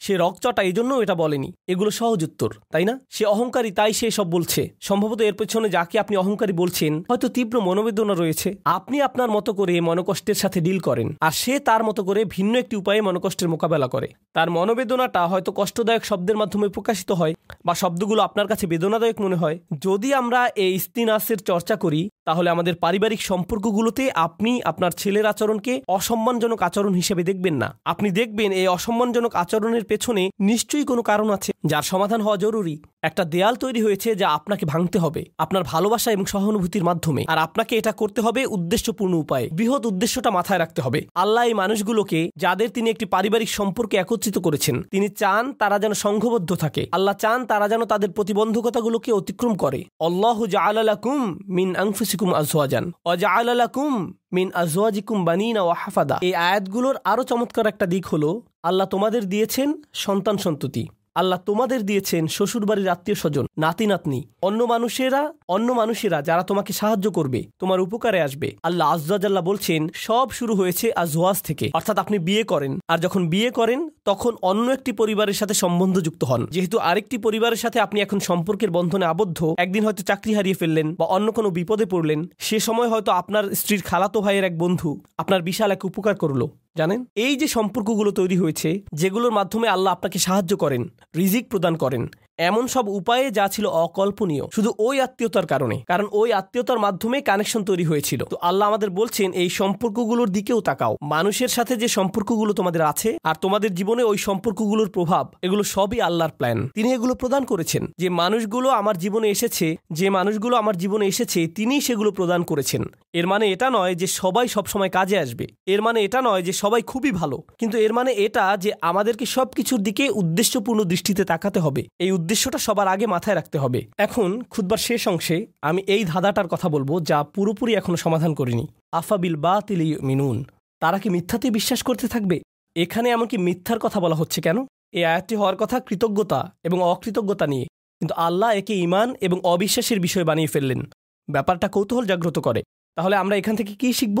সে 0.01 0.13
রকচটা 0.23 0.61
এই 0.69 0.73
জন্য 0.77 0.91
এটা 1.03 1.15
বলেনি। 1.23 1.49
এগুলো 1.73 1.91
সহজ 1.99 2.19
উত্তর, 2.27 2.49
তাই 2.73 2.85
না? 2.89 2.93
সে 3.15 3.23
অহংকারী, 3.33 3.69
তাই 3.79 3.93
সে 3.99 4.07
সব 4.17 4.27
বলছে। 4.35 4.61
সম্ভবত 4.87 5.19
এর 5.29 5.35
পেছনে 5.39 5.67
যাকে 5.75 5.95
আপনি 6.03 6.15
অহংকারী 6.23 6.53
বলছেন, 6.61 6.93
হয়তো 7.09 7.27
তীব্র 7.35 7.55
মনোবেদনা 7.67 8.13
রয়েছে। 8.13 8.49
আপনি 8.77 8.97
আপনার 9.07 9.29
মতো 9.35 9.51
করে 9.59 9.73
মনকষ্টের 9.89 10.37
সাথে 10.43 10.59
ডিল 10.65 10.79
করেন, 10.87 11.07
আর 11.25 11.33
সে 11.41 11.53
তার 11.67 11.81
মতো 11.87 12.01
করে 12.03 12.21
ভিন্ন 12.35 12.53
একটি 12.63 12.75
উপায়ে 12.81 13.01
মনকষ্টের 13.07 13.51
মোকাবেলা 13.53 13.87
করে। 13.87 14.07
তার 14.35 14.49
মনোবেদনাটা 14.57 15.21
হয়তো 15.31 15.49
কষ্টদায়ক 15.59 16.03
শব্দের 16.09 16.39
মাধ্যমে 16.41 16.67
প্রকাশিত 16.75 17.09
হয়, 17.11 17.33
বা 17.65 17.73
শব্দগুলো 17.81 18.21
আপনার 18.27 18.47
কাছে 18.51 18.65
বেদনাদায়ক 18.71 19.17
মনে 19.25 19.37
হয়। 19.41 19.57
যদি 19.85 20.09
আমরা 20.21 20.39
এই 20.65 20.73
স্তিনাসের 20.85 21.39
চর্চা 21.49 21.75
করি, 21.83 22.01
তাহলে 22.27 22.47
আমাদের 22.49 22.75
পারিবারিক 22.83 23.21
সম্পর্কগুলোতে 23.21 24.03
আপনি 24.27 24.51
আপনার 24.71 24.91
ছেলের 24.91 25.25
আচরণকে 25.25 25.73
অসম্মানজনক 25.97 26.59
আচরণ 26.67 26.93
হিসেবে 26.93 27.23
দেখবেন 27.29 27.55
না। 27.63 27.69
আপনি 27.91 28.07
দেখবেন 28.19 28.49
এই 28.61 28.67
অসম্মানজনক 28.67 29.33
আচরণের 29.43 29.83
পেছনে 29.91 30.23
নিশ্চয়ই 30.41 30.85
কোনো 30.85 31.01
কারণ 31.01 31.27
আছে 31.37 31.51
যার 31.65 31.85
সমাধান 31.91 32.19
হওয়া 32.21 32.37
জরুরি। 32.37 32.75
একটা 33.03 33.23
দেয়াল 33.25 33.55
তৈরি 33.55 33.83
হয়েছে 33.83 34.15
যা 34.15 34.29
আপনাকে 34.29 34.65
ভাঙতে 34.65 34.99
হবে, 34.99 35.25
আপনার 35.37 35.63
ভালোবাসা 35.63 36.11
এবং 36.11 36.25
সহানুভূতির 36.25 36.83
মাধ্যমে। 36.83 37.25
আর 37.27 37.37
আপনাকে 37.37 37.77
এটা 37.77 37.91
করতে 37.91 38.21
হবে 38.21 38.45
উদ্দেশ্যপূর্ণ 38.45 39.13
উপায়ে। 39.13 39.49
বৃহৎ 39.53 39.85
উদ্দেশ্যটা 39.85 40.31
মাথায় 40.31 40.59
রাখতে 40.59 40.81
হবে। 40.81 41.07
আল্লাহ 41.15 41.45
এই 41.45 41.53
মানুষগুলোকে, 41.53 42.29
যাদের 42.37 42.69
তিনি 42.69 42.89
একটি 42.89 43.05
পারিবারিক 43.05 43.49
সম্পর্কে 43.49 43.97
একত্রিত 43.97 44.37
করেছেন, 44.37 44.83
তিনি 44.83 45.09
চান 45.09 45.53
তারা 45.53 45.79
যেন 45.79 45.93
সংঘবদ্ধ 45.93 46.55
থাকে। 46.55 46.87
আল্লাহ 46.91 47.15
চান 47.17 47.45
তারা 47.45 47.67
যেন 47.67 47.85
তাদের 47.85 48.11
প্রতিবন্ধকতাগুলোকে 48.11 49.11
অতিক্রম 49.11 49.55
করে। 49.55 49.85
অল্লাহ 49.99 50.45
জাআলাকুম 50.45 51.39
মিন 51.47 51.75
আংফুসিকুম 51.75 52.33
আজওয়াজান। 52.33 52.91
অজাআলাকুম 53.05 54.13
মিন 54.33 54.51
আজওয়াজিকুম 54.53 55.25
বানিনা 55.25 55.61
ওয়া 55.61 55.75
হাফাদা। 55.79 56.17
এই 56.21 56.35
আয়াতগুলোর 56.35 56.95
আরও 57.03 57.23
চমৎকার 57.23 57.67
একটা 57.67 57.85
দিক 57.85 58.05
হলো, 58.07 58.41
আল্লাহ 58.63 58.87
তোমাদের 58.87 59.29
দিয়েছেন 59.29 59.83
সন্তান 59.93 60.37
সন্ততি। 60.37 60.87
আল্লাহ 61.15 61.39
তোমাদের 61.45 61.85
দিয়েছেন 61.85 62.27
শ্বশুরবাড়ির 62.27 62.89
আত্মীয় 62.89 63.15
স্বজন, 63.15 63.45
নাতি 63.57 63.85
নাতনি, 63.85 64.23
অন্য 64.41 64.63
মানুষেরা 64.63 65.33
অন্য 65.47 65.71
মানুষেরা 65.71 66.21
যারা 66.21 66.43
তোমাকে 66.43 66.73
সাহায্য 66.73 67.11
করবে, 67.11 67.43
তোমার 67.59 67.79
উপকারে 67.79 68.21
আসবে। 68.21 68.51
আল্লাহ 68.63 68.93
আজ্লাহ 68.93 69.41
বলছেন, 69.41 69.89
সব 69.93 70.31
শুরু 70.31 70.55
হয়েছে 70.55 70.93
আজওয়াজ 70.93 71.41
থেকে। 71.41 71.71
অর্থাৎ 71.73 71.99
আপনি 71.99 72.19
বিয়ে 72.19 72.43
করেন, 72.43 72.79
আর 72.87 72.97
যখন 72.99 73.29
বিয়ে 73.29 73.51
করেন, 73.51 73.89
তখন 74.05 74.35
অন্য 74.41 74.71
একটি 74.71 74.91
পরিবারের 74.91 75.33
সাথে 75.33 75.53
সম্বন্ধ 75.53 75.99
যুক্ত 75.99 76.23
হন। 76.23 76.47
যেহেতু 76.51 76.77
আরেকটি 76.79 77.17
পরিবারের 77.17 77.57
সাথে 77.57 77.79
আপনি 77.79 78.01
এখন 78.01 78.19
সম্পর্কের 78.19 78.71
বন্ধনে 78.71 79.05
আবদ্ধ, 79.05 79.55
একদিন 79.57 79.85
হয়তো 79.85 80.03
চাকরি 80.03 80.33
হারিয়ে 80.33 80.55
ফেললেন 80.55 80.95
বা 80.95 81.05
অন্য 81.05 81.31
কোনো 81.31 81.49
বিপদে 81.49 81.85
পড়লেন, 81.85 82.27
সে 82.39 82.59
সময় 82.59 82.87
হয়তো 82.87 83.11
আপনার 83.11 83.55
স্ত্রীর 83.55 83.81
খালাতো 83.81 84.21
ভাইয়ের 84.21 84.43
এক 84.43 84.57
বন্ধু 84.57 84.99
আপনার 85.17 85.41
বিশাল 85.41 85.71
এক 85.71 85.85
উপকার 85.85 86.15
করল। 86.15 86.47
জানেন? 86.77 87.05
এই 87.15 87.35
যে 87.35 87.47
সম্পর্কগুলো 87.47 88.11
তৈরি 88.11 88.37
হয়েছে, 88.37 88.69
যেগুলোর 88.93 89.31
মাধ্যমে 89.31 89.67
আল্লাহ 89.67 89.93
আপনাকে 89.93 90.19
সাহায্য 90.19 90.57
করেন, 90.57 90.89
রিজিক 91.15 91.49
প্রদান 91.49 91.75
করেন 91.75 92.07
এমন 92.41 92.67
সব 92.67 92.89
উপায়ে 92.89 93.31
যা 93.31 93.47
ছিল 93.47 93.65
অকল্পনীয়। 93.65 94.45
শুধু 94.55 94.73
ওই 94.79 95.01
আত্মীয়তার 95.01 95.47
কারণে। 95.47 95.81
কারণ 95.87 96.07
ওই 96.11 96.33
আত্মীয়তার 96.33 96.79
মাধ্যমে 96.79 97.21
কানেকশন 97.21 97.63
তৈরি 97.63 97.83
হয়েছিল। 97.83 98.23
তো 98.23 98.37
আল্লাহ 98.41 98.67
আমাদের 98.67 98.89
বলছেন, 98.89 99.31
এই 99.31 99.49
সম্পর্কগুলোর 99.49 100.29
দিকেও 100.29 100.61
তাকাও। 100.61 100.97
মানুষের 101.01 101.47
সাথে 101.47 101.75
যে 101.75 101.87
সম্পর্কগুলো 101.87 102.53
তোমাদের 102.53 102.81
আছে 102.81 103.17
আর 103.23 103.35
তোমাদের 103.41 103.75
জীবনে 103.75 104.03
ওই 104.03 104.17
সম্পর্কগুলোর 104.17 104.89
প্রভাব, 104.89 105.33
এগুলো 105.41 105.63
সবই 105.63 106.01
আল্লাহর 106.01 106.31
প্ল্যান 106.31 106.67
তিনি 106.67 106.93
এগুলো 106.93 107.15
প্রদান 107.15 107.43
করেছেন। 107.45 107.87
যে 107.97 108.09
মানুষগুলো 108.09 108.69
আমার 108.69 108.97
জীবনে 108.97 109.29
এসেছে, 109.29 109.75
যে 109.93 110.09
মানুষগুলো 110.09 110.57
আমার 110.57 110.77
জীবনে 110.77 111.05
এসেছে 111.07 111.47
তিনি 111.47 111.81
সেগুলো 111.81 112.11
প্রদান 112.11 112.43
করেছেন। 112.43 112.83
এর 113.13 113.27
মানে 113.27 113.51
এটা 113.51 113.69
নয় 113.69 113.95
যে 113.95 114.07
সবাই 114.07 114.47
সবসময় 114.47 114.89
কাজে 114.89 115.19
আসবে। 115.19 115.47
এর 115.65 115.81
মানে 115.81 116.03
এটা 116.03 116.21
নয় 116.21 116.41
যে 116.41 116.53
সবাই 116.53 116.81
খুবই 116.81 117.11
ভালো। 117.11 117.37
কিন্তু 117.59 117.77
এর 117.77 117.93
মানে 117.93 118.11
এটা 118.11 118.57
যে 118.57 118.71
আমাদেরকে 118.81 119.25
সবকিছুর 119.25 119.79
দিকে 119.79 120.09
উদ্দেশ্যপূর্ণ 120.09 120.83
দৃষ্টিতে 120.83 121.23
তাকাতে 121.23 121.59
হবে। 121.59 121.83
এই 121.99 122.11
উদ্দেশ্যটা 122.31 122.59
সবার 122.67 122.87
আগে 122.87 123.05
মাথায় 123.07 123.37
রাখতে 123.39 123.57
হবে। 123.57 123.79
এখন 123.97 124.29
খুদবার 124.51 124.81
শেষ 124.87 125.07
অংশে 125.07 125.37
আমি 125.61 125.81
এই 125.87 126.03
ধাঁধাটার 126.05 126.47
কথা 126.47 126.69
বলব 126.69 126.89
যা 127.09 127.17
পুরোপুরি 127.23 127.71
এখনও 127.75 127.97
সমাধান 127.97 128.31
করিনি। 128.33 128.65
আফাবিল 128.91 129.35
বা 129.35 129.53
তিলি 129.67 129.87
মিনুন 130.07 130.37
তারা 130.81 130.97
কি 130.99 131.09
মিথ্যাতে 131.09 131.47
বিশ্বাস 131.51 131.81
করতে 131.83 132.05
থাকবে? 132.07 132.37
এখানে 132.75 133.07
এমনকি 133.09 133.37
মিথ্যার 133.37 133.79
কথা 133.79 133.99
বলা 133.99 134.15
হচ্ছে 134.15 134.41
কেন? 134.41 134.57
এই 134.97 135.03
আয়াতটি 135.05 135.35
হওয়ার 135.35 135.55
কথা 135.55 135.79
কৃতজ্ঞতা 135.79 136.39
এবং 136.63 136.77
অকৃতজ্ঞতা 136.93 137.47
নিয়ে। 137.47 137.65
কিন্তু 138.01 138.13
আল্লাহ 138.27 138.49
একে 138.51 138.73
ইমান 138.75 139.15
এবং 139.21 139.37
অবিশ্বাসের 139.43 139.99
বিষয় 139.99 140.23
বানিয়ে 140.23 140.47
ফেললেন। 140.47 140.81
ব্যাপারটা 141.29 141.67
কৌতূহল 141.67 142.05
জাগ্রত 142.05 142.39
করে। 142.39 142.61
তাহলে 142.95 143.15
আমরা 143.15 143.35
এখান 143.35 143.55
থেকে 143.55 143.73
কি 143.75 143.93
শিখব? 143.93 144.19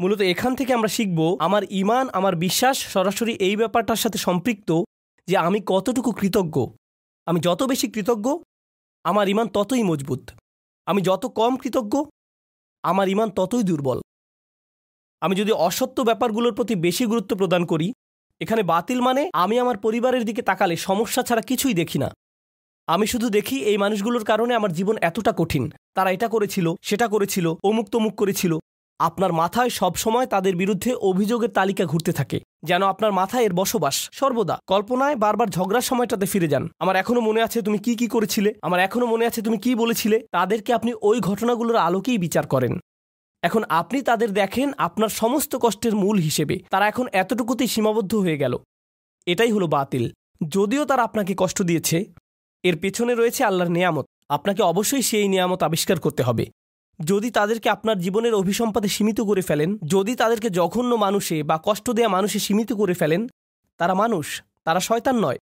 মূলত 0.00 0.20
এখান 0.32 0.52
থেকে 0.54 0.72
আমরা 0.72 0.88
শিখব, 0.88 1.36
আমার 1.40 1.62
ইমান 1.70 2.08
আমার 2.12 2.36
বিশ্বাস 2.36 2.76
সরাসরি 2.94 3.32
এই 3.32 3.56
ব্যাপারটার 3.56 3.96
সাথে 3.96 4.18
সম্পৃক্ত 4.18 4.70
যে 5.28 5.36
আমি 5.36 5.58
কতটুকু 5.66 6.12
কৃতজ্ঞ। 6.12 6.56
আমি 7.28 7.40
যত 7.40 7.62
বেশি 7.62 7.88
কৃতজ্ঞ, 7.88 8.26
আমার 9.04 9.28
ইমান 9.28 9.48
ততই 9.48 9.82
মজবুত। 9.82 10.30
আমি 10.86 11.02
যত 11.02 11.26
কম 11.26 11.56
কৃতজ্ঞ, 11.56 12.04
আমার 12.82 13.08
ইমান 13.08 13.30
ততই 13.30 13.62
দুর্বল। 13.62 14.00
আমি 15.20 15.34
যদি 15.34 15.52
অসত্য 15.52 16.00
ব্যাপারগুলোর 16.00 16.54
প্রতি 16.54 16.74
বেশি 16.74 17.06
গুরুত্ব 17.06 17.36
প্রদান 17.36 17.66
করি, 17.66 17.92
এখানে 18.40 18.62
বাতিল 18.62 19.00
মানে 19.00 19.30
আমি 19.34 19.58
আমার 19.58 19.76
পরিবারের 19.78 20.24
দিকে 20.24 20.42
তাকালে 20.42 20.76
সমস্যা 20.76 21.22
ছাড়া 21.22 21.42
কিছুই 21.42 21.74
দেখি 21.74 21.98
না। 21.98 22.08
আমি 22.86 23.06
শুধু 23.06 23.30
দেখি 23.30 23.56
এই 23.64 23.76
মানুষগুলোর 23.76 24.24
কারণে 24.24 24.54
আমার 24.54 24.72
জীবন 24.72 24.96
এতটা 25.02 25.32
কঠিন। 25.36 25.70
তারা 25.94 26.10
এটা 26.10 26.28
করেছিল, 26.28 26.74
সেটা 26.82 27.08
করেছিল 27.08 27.54
অমুক 27.64 27.86
তমুক 27.90 28.14
করেছিল 28.14 28.58
আপনার 28.98 29.32
মাথায় 29.32 29.68
সব 29.68 29.94
সময় 29.94 30.26
তাদের 30.26 30.56
বিরুদ্ধে 30.56 30.94
অভিযোগের 30.94 31.48
তালিকা 31.48 31.84
ঘুরতে 31.84 32.12
থাকে। 32.12 32.40
যেন 32.62 32.82
আপনার 32.82 33.12
মাথায় 33.12 33.44
এর 33.44 33.52
বসবাস। 33.52 34.08
সর্বদা। 34.12 34.58
কল্পনায় 34.66 35.16
বারবার 35.16 35.46
ঝগড়ার 35.46 35.80
সময়টাতে 35.80 36.26
ফিরে 36.26 36.48
যান। 36.48 36.68
আমার 36.78 36.96
এখনও 36.96 37.20
মনে 37.20 37.42
আছে 37.42 37.62
তুমি 37.62 37.78
কি 37.78 37.96
কি 37.96 38.06
করেছিলে। 38.06 38.54
আমার 38.62 38.80
এখনও 38.80 39.06
মনে 39.06 39.26
আছে 39.26 39.42
তুমি 39.42 39.58
কি 39.58 39.74
বলেছিলে। 39.74 40.26
তাদেরকে 40.32 40.72
আপনি 40.72 40.92
ওই 41.02 41.20
ঘটনাগুলোর 41.20 41.76
আলোকেই 41.76 42.18
বিচার 42.18 42.46
করেন। 42.46 42.78
এখন 43.42 43.64
আপনি 43.68 44.02
তাদের 44.02 44.30
দেখেন 44.30 44.72
আপনার 44.78 45.08
সমস্ত 45.08 45.56
কষ্টের 45.56 45.96
মূল 45.96 46.18
হিসেবে। 46.18 46.58
তারা 46.70 46.88
এখন 46.88 47.06
এতটুকুতেই 47.12 47.66
সীমাবদ্ধ 47.66 48.14
হয়ে 48.14 48.36
গেল। 48.36 48.58
এটাই 49.26 49.52
হলো 49.52 49.66
বাতিল। 49.66 50.10
যদিও 50.48 50.84
তারা 50.84 51.02
আপনাকে 51.02 51.34
কষ্ট 51.36 51.62
দিয়েছে, 51.62 52.04
এর 52.62 52.76
পেছনে 52.78 53.14
রয়েছে 53.14 53.44
আল্লাহর 53.44 53.70
নিয়ামত। 53.70 54.06
আপনাকে 54.28 54.62
অবশ্যই 54.62 55.02
সেই 55.02 55.28
নিয়ামত 55.28 55.62
আবিষ্কার 55.62 56.00
করতে 56.00 56.22
হবে। 56.22 56.46
যদি 57.00 57.30
তাদেরকে 57.30 57.68
আপনার 57.68 57.98
জীবনের 57.98 58.34
অভিসম্পাদে 58.34 58.88
সীমিত 58.88 59.20
করে 59.20 59.40
ফেলেন, 59.40 59.78
যদি 59.86 60.14
তাদেরকে 60.14 60.50
জঘন্য 60.50 60.94
মানুষে 60.94 61.42
বা 61.42 61.60
কষ্ট 61.64 61.90
দেয়া 61.90 62.08
মানুষে 62.08 62.38
সীমিত 62.38 62.72
করে 62.72 62.94
ফেলেন, 62.94 63.28
তারা 63.78 63.94
মানুষ, 63.94 64.42
তারা 64.64 64.80
শয়তান 64.80 65.18
নয়। 65.18 65.38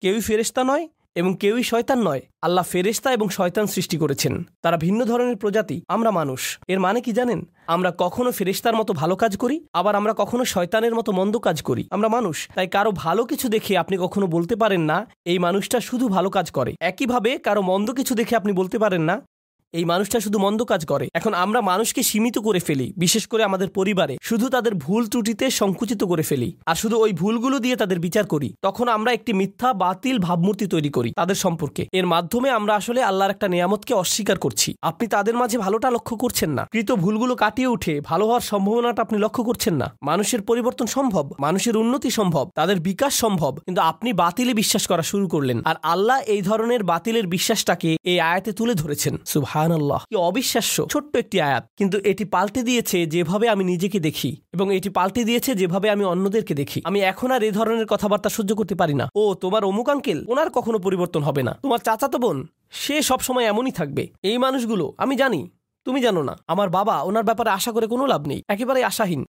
কেউই 0.00 0.20
ফেরেস্তা 0.20 0.64
নয় 0.64 0.88
এবং 1.14 1.36
কেউই 1.36 1.62
শয়তান 1.62 2.02
নয়। 2.02 2.20
আল্লাহ 2.42 2.64
ফেরেস্তা 2.64 3.12
এবং 3.12 3.28
শয়তান 3.28 3.66
সৃষ্টি 3.66 3.96
করেছেন। 3.96 4.44
তারা 4.62 4.76
ভিন্ন 4.76 5.04
ধরনের 5.04 5.36
প্রজাতি, 5.36 5.82
আমরা 5.88 6.10
মানুষ। 6.10 6.58
এর 6.68 6.80
মানে 6.80 7.00
কি 7.00 7.12
জানেন? 7.12 7.48
আমরা 7.66 7.92
কখনো 7.98 8.32
ফেরেস্তার 8.32 8.76
মতো 8.76 8.92
ভালো 8.92 9.16
কাজ 9.16 9.36
করি, 9.36 9.64
আবার 9.72 9.94
আমরা 9.94 10.14
কখনো 10.16 10.44
শয়তানের 10.44 10.94
মতো 10.94 11.12
মন্দ 11.12 11.38
কাজ 11.38 11.62
করি। 11.62 11.88
আমরা 11.90 12.08
মানুষ, 12.08 12.48
তাই 12.54 12.68
কারও 12.68 12.90
ভালো 12.90 13.24
কিছু 13.24 13.48
দেখে 13.48 13.78
আপনি 13.78 13.96
কখনো 13.96 14.26
বলতে 14.26 14.56
পারেন 14.56 14.82
না, 14.82 15.06
এই 15.24 15.38
মানুষটা 15.38 15.80
শুধু 15.80 16.08
ভালো 16.08 16.30
কাজ 16.30 16.50
করে। 16.50 16.74
একইভাবে 16.80 17.38
কারও 17.38 17.62
মন্দ 17.62 17.90
কিছু 17.90 18.14
দেখে 18.14 18.36
আপনি 18.36 18.52
বলতে 18.52 18.78
পারেন 18.78 19.02
না 19.02 19.22
এই 19.72 19.84
মানুষটা 19.84 20.20
শুধু 20.20 20.38
মন্দ 20.38 20.62
কাজ 20.62 20.86
করে। 20.86 21.08
এখন 21.14 21.34
আমরা 21.34 21.60
মানুষকে 21.60 22.02
সীমিত 22.02 22.38
করে 22.38 22.58
ফেলি, 22.58 22.92
বিশেষ 22.96 23.26
করে 23.26 23.44
আমাদের 23.44 23.68
পরিবারে। 23.68 24.18
শুধু 24.22 24.48
তাদের 24.48 24.74
ভুল 24.74 25.06
ত্রুটিতে 25.06 25.50
সংকুচিত 25.50 26.04
করে 26.04 26.22
ফেলি। 26.22 26.56
আর 26.66 26.74
শুধু 26.74 26.96
ওই 26.98 27.12
ভুলগুলো 27.12 27.58
দিয়ে 27.58 27.76
তাদের 27.76 27.98
বিচার 27.98 28.26
করি। 28.26 28.52
তখন 28.62 28.88
আমরা 28.88 29.12
একটি 29.12 29.32
মিথ্যা, 29.32 29.72
বাতিল 29.72 30.18
ভাবমূর্তি 30.18 30.66
তৈরি 30.66 30.88
করি 30.88 31.12
তাদের 31.16 31.34
সম্পর্কে। 31.34 31.86
এর 31.92 32.06
মাধ্যমে 32.06 32.50
আমরা 32.50 32.74
আসলে 32.74 33.02
আল্লাহর 33.02 33.30
একটা 33.30 33.48
নিয়ামতকে 33.48 33.94
অস্বীকার 33.94 34.38
করছি। 34.38 34.74
আপনি 34.82 35.08
তাদের 35.08 35.34
মাঝে 35.36 35.58
ভালোটা 35.58 35.90
লক্ষ্য 35.90 36.16
করছেন 36.16 36.50
না। 36.50 36.66
কৃত 36.72 36.92
ভুলগুলো 36.92 37.36
কাটিয়ে 37.36 37.68
উঠে 37.68 38.00
ভালো 38.00 38.24
হওয়ার 38.24 38.40
সম্ভাবনাটা 38.40 39.02
আপনি 39.02 39.18
লক্ষ্য 39.18 39.44
করছেন 39.44 39.74
না। 39.74 39.92
মানুষের 40.02 40.42
পরিবর্তন 40.42 40.86
সম্ভব, 40.86 41.30
মানুষের 41.40 41.76
উন্নতি 41.76 42.10
সম্ভব, 42.10 42.50
তাদের 42.54 42.80
বিকাশ 42.80 43.14
সম্ভব। 43.14 43.58
কিন্তু 43.64 43.82
আপনি 43.82 44.12
বাতিলে 44.12 44.54
বিশ্বাস 44.54 44.86
করা 44.86 45.02
শুরু 45.02 45.28
করলেন। 45.28 45.62
আর 45.64 45.74
আল্লাহ 45.82 46.20
এই 46.20 46.42
ধরনের 46.42 46.82
বাতিলের 46.82 47.26
বিশ্বাসটাকে 47.26 47.96
এই 48.04 48.20
আয়াতে 48.20 48.52
তুলে 48.52 48.74
ধরেছেন। 48.74 49.16
সুভা 49.26 49.59
সুবহানাল্লাহ। 49.60 50.00
কি 50.10 50.16
অবিশ্বাস্য, 50.16 50.86
ছোট্ট 50.90 51.16
একটি 51.16 51.40
আয়াত। 51.40 51.64
কিন্তু 51.76 51.98
এটি 51.98 52.24
পাল্টে 52.24 52.62
দিয়েছে 52.62 53.06
যেভাবে 53.06 53.48
আমি 53.48 53.64
নিজেকে 53.64 54.00
দেখি 54.00 54.36
এবং 54.52 54.74
এটি 54.74 54.88
পাল্টে 54.88 55.24
দিয়েছে 55.24 55.54
যেভাবে 55.54 55.90
আমি 55.90 56.04
অন্যদেরকে 56.04 56.54
দেখি। 56.54 56.80
আমি 56.84 57.00
এখন 57.00 57.30
আর 57.30 57.42
এই 57.42 57.50
ধরনের 57.50 57.86
কথাবার্তা 57.86 58.28
সহ্য 58.28 58.54
করতে 58.54 58.74
পারি 58.74 58.94
না। 58.94 59.08
ও, 59.14 59.34
তোমার 59.34 59.64
অমুক 59.64 59.88
আঙ্কেল? 59.88 60.24
ওনার 60.28 60.50
কখনো 60.50 60.78
পরিবর্তন 60.78 61.22
হবে 61.22 61.42
না। 61.42 61.52
তোমার 61.62 61.78
চাচাতো 61.78 62.18
বোন? 62.18 62.46
সে 62.70 63.02
সব 63.02 63.20
সময় 63.20 63.44
এমনই 63.44 63.70
থাকবে। 63.70 64.08
এই 64.22 64.38
মানুষগুলো, 64.38 64.92
আমি 64.98 65.16
জানি, 65.16 65.48
তুমি 65.84 66.00
জানো 66.00 66.22
না। 66.22 66.36
আমার 66.46 66.70
বাবা, 66.70 67.02
ওনার 67.02 67.24
ব্যাপারে 67.24 67.50
আশা 67.50 67.72
করে 67.72 67.86
কোনো 67.86 68.06
লাভ 68.06 68.26
নেই। 68.26 68.42
একেবারে 68.48 68.84
আশাহীন। 68.84 69.24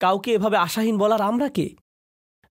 কাউকে 0.00 0.32
এভাবে 0.32 0.56
আশাহীন 0.56 0.98
বলার 0.98 1.22
আমরা 1.22 1.48
কে? 1.48 1.70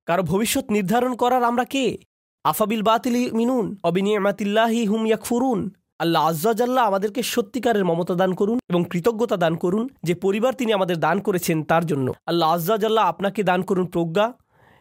কারও 0.05 0.23
ভবিষ্যৎ 0.23 0.71
নির্ধারণ 0.71 1.13
করার 1.13 1.43
আমরা 1.43 1.65
কে? 1.65 1.97
আফাবিল 2.43 2.81
বাতিল 2.81 3.33
মিনুন 3.33 3.75
অবিনিয়ামাতিল্লাহি 3.83 4.87
হুম 4.87 5.07
ইয়াকফুরুন। 5.07 5.69
আল্লাহ 5.99 6.21
আজ্জাল্লাহ 6.29 6.83
আমাদেরকে 6.89 7.21
সত্যিকারের 7.33 7.87
মমতা 7.89 8.15
দান 8.21 8.31
করুন 8.39 8.57
এবং 8.71 8.81
কৃতজ্ঞতা 8.91 9.37
দান 9.43 9.53
করুন 9.63 9.83
যে 10.07 10.13
পরিবার 10.23 10.53
তিনি 10.59 10.71
আমাদের 10.73 10.97
দান 11.05 11.17
করেছেন 11.27 11.57
তার 11.71 11.83
জন্য। 11.85 12.07
আল্লাহ 12.31 12.49
আজ্জাল্লাহ 12.55 13.05
আপনাকে 13.11 13.41
দান 13.49 13.61
করুন 13.69 13.85
প্রজ্ঞা, 13.93 14.25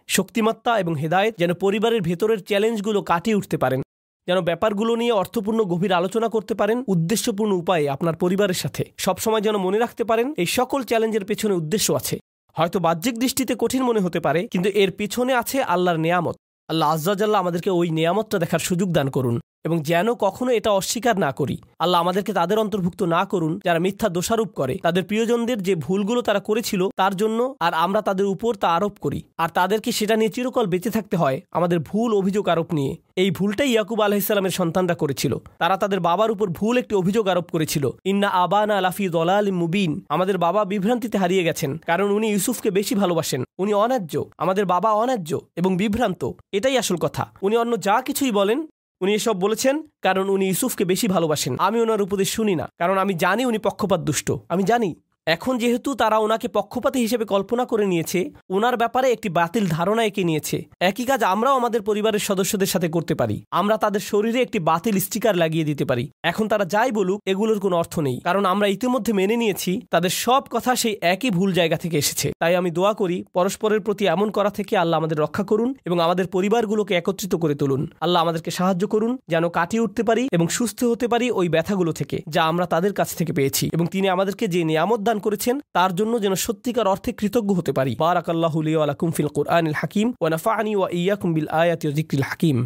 শক্তিমত্তা 0.09 0.73
এবং 0.83 0.93
হেদায়েত 1.03 1.35
যেন 1.41 1.51
পরিবারের 1.65 2.01
ভেতরের 2.09 2.41
চ্যালেঞ্জগুলো 2.49 3.01
কাটিয়ে 3.11 3.39
উঠতে 3.39 3.57
পারেন, 3.63 3.81
যেন 4.29 4.39
ব্যাপারগুলো 4.49 4.93
নিয়ে 5.01 5.15
অর্থপূর্ণ 5.23 5.61
গভীর 5.73 5.93
আলোচনা 6.01 6.29
করতে 6.35 6.55
পারেন 6.61 6.79
উদ্দেশ্যপূর্ণ 6.95 7.53
উপায়ে 7.63 7.87
আপনার 7.95 8.17
পরিবারের 8.23 8.59
সাথে। 8.63 8.83
সবসময় 8.99 9.43
যেন 9.47 9.57
মনে 9.67 9.79
রাখতে 9.85 10.03
পারেন 10.11 10.27
এই 10.43 10.49
সকল 10.59 10.81
চ্যালেঞ্জের 10.91 11.25
পেছনে 11.31 11.55
উদ্দেশ্য 11.61 11.89
আছে। 12.01 12.17
হয়তো 12.57 12.79
বাহ্যিক 12.87 13.15
দৃষ্টিতে 13.23 13.55
কঠিন 13.63 13.83
মনে 13.89 14.01
হতে 14.05 14.21
পারে, 14.27 14.41
কিন্তু 14.53 14.69
এর 14.83 14.91
পিছনে 14.99 15.33
আছে 15.43 15.59
আল্লাহর 15.75 16.03
নেয়ামত। 16.05 16.37
আল্লাহ 16.69 16.89
আজ্জাল্লাহ 16.95 17.41
আমাদেরকে 17.45 17.71
ওই 17.79 17.89
নিয়ামতটা 17.99 18.37
দেখার 18.43 18.63
সুযোগ 18.69 18.89
দান 18.99 19.09
করুন। 19.17 19.37
এবং 19.65 19.77
যেন 19.83 20.15
কখনো 20.15 20.51
এটা 20.53 20.71
অস্বীকার 20.71 21.19
না 21.19 21.33
করি। 21.33 21.57
আল্লাহ 21.79 22.01
আমাদেরকে 22.01 22.33
তাদের 22.33 22.59
অন্তর্ভুক্ত 22.59 23.03
না 23.03 23.25
করুন, 23.25 23.61
যারা 23.65 23.79
মিথ্যা 23.79 24.09
দোষারোপ 24.09 24.51
করে। 24.53 24.75
তাদের 24.83 25.05
প্রিয়জনদের 25.05 25.63
যে 25.63 25.75
ভুলগুলো 25.75 26.23
তারা 26.23 26.41
করেছিল, 26.41 26.89
তার 26.97 27.17
জন্য 27.17 27.55
আর 27.61 27.75
আমরা 27.75 28.03
তাদের 28.03 28.27
উপর 28.27 28.55
তা 28.55 28.69
আরোপ 28.75 28.95
করি। 29.01 29.23
আর 29.39 29.49
তাদেরকে 29.49 29.93
সেটা 29.93 30.17
নিয়ে 30.17 30.31
চিরকল 30.31 30.67
বেঁচে 30.67 30.91
থাকতে 30.91 31.17
হয় 31.17 31.41
আমাদের 31.53 31.79
ভুল 31.79 32.11
অভিযোগ 32.15 32.49
আরোপ 32.49 32.75
নিয়ে। 32.75 32.97
এই 33.17 33.31
ভুলটাই 33.31 33.71
ইয়াকুব 33.71 34.01
আলাহিসাল্লামের 34.01 34.51
সন্তানরা 34.51 34.95
করেছিল। 34.95 35.33
তারা 35.59 35.77
তাদের 35.77 36.01
বাবার 36.01 36.31
উপর 36.31 36.47
ভুল 36.49 36.75
একটি 36.79 36.95
অভিযোগ 36.95 37.29
আরোপ 37.29 37.47
করেছিল। 37.51 37.85
ইন্না 38.05 38.29
আবানা 38.29 38.81
লাফি 38.81 39.09
দলাল 39.09 39.47
মুবিন। 39.53 39.93
আমাদের 40.09 40.39
বাবা 40.39 40.65
বিভ্রান্তিতে 40.65 41.19
হারিয়ে 41.19 41.45
গেছেন, 41.45 41.79
কারণ 41.87 42.09
উনি 42.11 42.27
ইউসুফকে 42.31 42.71
বেশি 42.71 42.95
ভালোবাসেন। 42.95 43.45
উনি 43.59 43.73
অন্যায্য 43.75 44.15
আমাদের 44.39 44.67
বাবা 44.67 44.91
অন্যায্য 44.93 45.31
এবং 45.57 45.71
বিভ্রান্ত। 45.77 46.23
এটাই 46.53 46.79
আসল 46.79 46.97
কথা। 46.97 47.25
উনি 47.43 47.55
অন্য 47.57 47.73
যা 47.81 47.97
কিছুই 48.01 48.31
বলেন 48.31 48.67
উনি 49.05 49.13
এসব 49.19 49.37
বলেছেন 49.45 49.75
কারণ 50.07 50.27
উনি 50.35 50.45
ইউসুফকে 50.51 50.85
বেশি 50.93 51.07
ভালোবাসেন। 51.15 51.53
আমি 51.67 51.79
ওনার 51.85 52.01
উপদেশ 52.07 52.29
শুনি 52.37 52.55
না, 52.61 52.67
কারণ 52.81 52.97
আমি 53.05 53.15
জানি 53.25 53.43
উনি 53.51 53.59
পক্ষপাত 53.67 54.01
দুষ্ট 54.09 54.29
আমি 54.53 54.63
জানি 54.71 54.91
এখন 55.27 55.59
যেহেতু 55.59 55.95
তারা 55.95 56.19
ওনাকে 56.19 56.49
পক্ষপাতী 56.49 57.01
হিসেবে 57.01 57.25
কল্পনা 57.25 57.65
করে 57.65 57.87
নিয়েছে, 57.87 58.31
ওনার 58.51 58.77
ব্যাপারে 58.77 59.13
একটি 59.13 59.29
বাতিল 59.29 59.67
ধারণা 59.69 60.05
এঁকে 60.05 60.25
নিয়েছে। 60.25 60.65
একই 60.81 61.05
কাজ 61.05 61.23
আমরাও 61.23 61.55
আমাদের 61.55 61.83
পরিবারের 61.83 62.19
সদস্যদের 62.19 62.67
সাথে 62.67 62.89
করতে 62.89 63.15
পারি। 63.15 63.43
আমরা 63.51 63.77
তাদের 63.77 64.01
শরীরে 64.01 64.43
একটি 64.43 64.59
বাতিল 64.59 64.99
স্টিকার 64.99 65.37
লাগিয়ে 65.37 65.65
দিতে 65.65 65.85
পারি। 65.85 66.11
এখন 66.23 66.49
তারা 66.49 66.65
যাই 66.65 66.91
বলুক, 66.91 67.21
এগুলোর 67.27 67.61
কোনো 67.61 67.77
অর্থ 67.77 67.99
নেই। 67.99 68.21
কারণ 68.21 68.45
আমরা 68.45 68.67
ইতিমধ্যে 68.67 69.13
মেনে 69.13 69.37
নিয়েছি, 69.37 69.81
তাদের 69.91 70.11
সব 70.11 70.43
কথা 70.51 70.77
সেই 70.77 70.97
একই 71.01 71.31
ভুল 71.31 71.53
জায়গা 71.53 71.77
থেকে 71.77 71.99
এসেছে। 71.99 72.33
তাই 72.41 72.57
আমি 72.57 72.71
দোয়া 72.71 72.93
করি, 72.93 73.25
পরস্পরের 73.35 73.81
প্রতি 73.81 74.07
এমন 74.07 74.31
করা 74.31 74.51
থেকে 74.51 74.77
আল্লাহ 74.77 74.99
আমাদের 74.99 75.19
রক্ষা 75.19 75.45
করুন 75.45 75.75
এবং 75.85 76.01
আমাদের 76.01 76.27
পরিবারগুলোকে 76.27 76.95
একত্রিত 76.95 77.35
করে 77.35 77.55
তুলুন। 77.55 77.89
আল্লাহ 78.01 78.23
আমাদেরকে 78.23 78.51
সাহায্য 78.51 78.89
করুন, 78.89 79.19
যেন 79.29 79.49
কাটিয়ে 79.49 79.83
উঠতে 79.83 80.03
পারি 80.03 80.29
এবং 80.33 80.49
সুস্থ 80.49 80.85
হতে 80.85 81.09
পারি 81.09 81.31
ওই 81.31 81.49
ব্যথাগুলো 81.49 81.93
থেকে, 81.93 82.23
যা 82.29 82.45
আমরা 82.45 82.67
তাদের 82.67 82.93
কাছ 82.93 83.15
থেকে 83.15 83.33
পেয়েছি। 83.33 83.71
এবং 83.73 83.87
তিনি 83.87 84.09
আমাদেরকে 84.09 84.49
যে 84.49 84.65
নিয়ামত 84.65 85.14
দান 85.15 85.21
করেছেন, 85.27 85.57
তার 85.73 85.91
জন্য 85.95 86.13
যেন 86.25 86.35
সত্যিকার 86.35 86.87
অর্থে 86.87 87.11
কৃতজ্ঞ 87.13 87.51
হতে 87.55 87.73
পারি। 87.73 87.93
বারাকাল্লাহুলিয়া 88.05 88.81
আলাকুম 88.83 89.09
ফিল 89.11 89.31
কোরআনিল 89.37 89.77
হাকিম 89.81 90.07
ওয়া 90.21 90.39
আনি 90.61 90.73
ওয়া 90.77 90.89
ইয়াকুম 90.93 91.29
বিল 91.35 91.49
আয়াতি 91.63 91.87
হাকিম। 92.31 92.57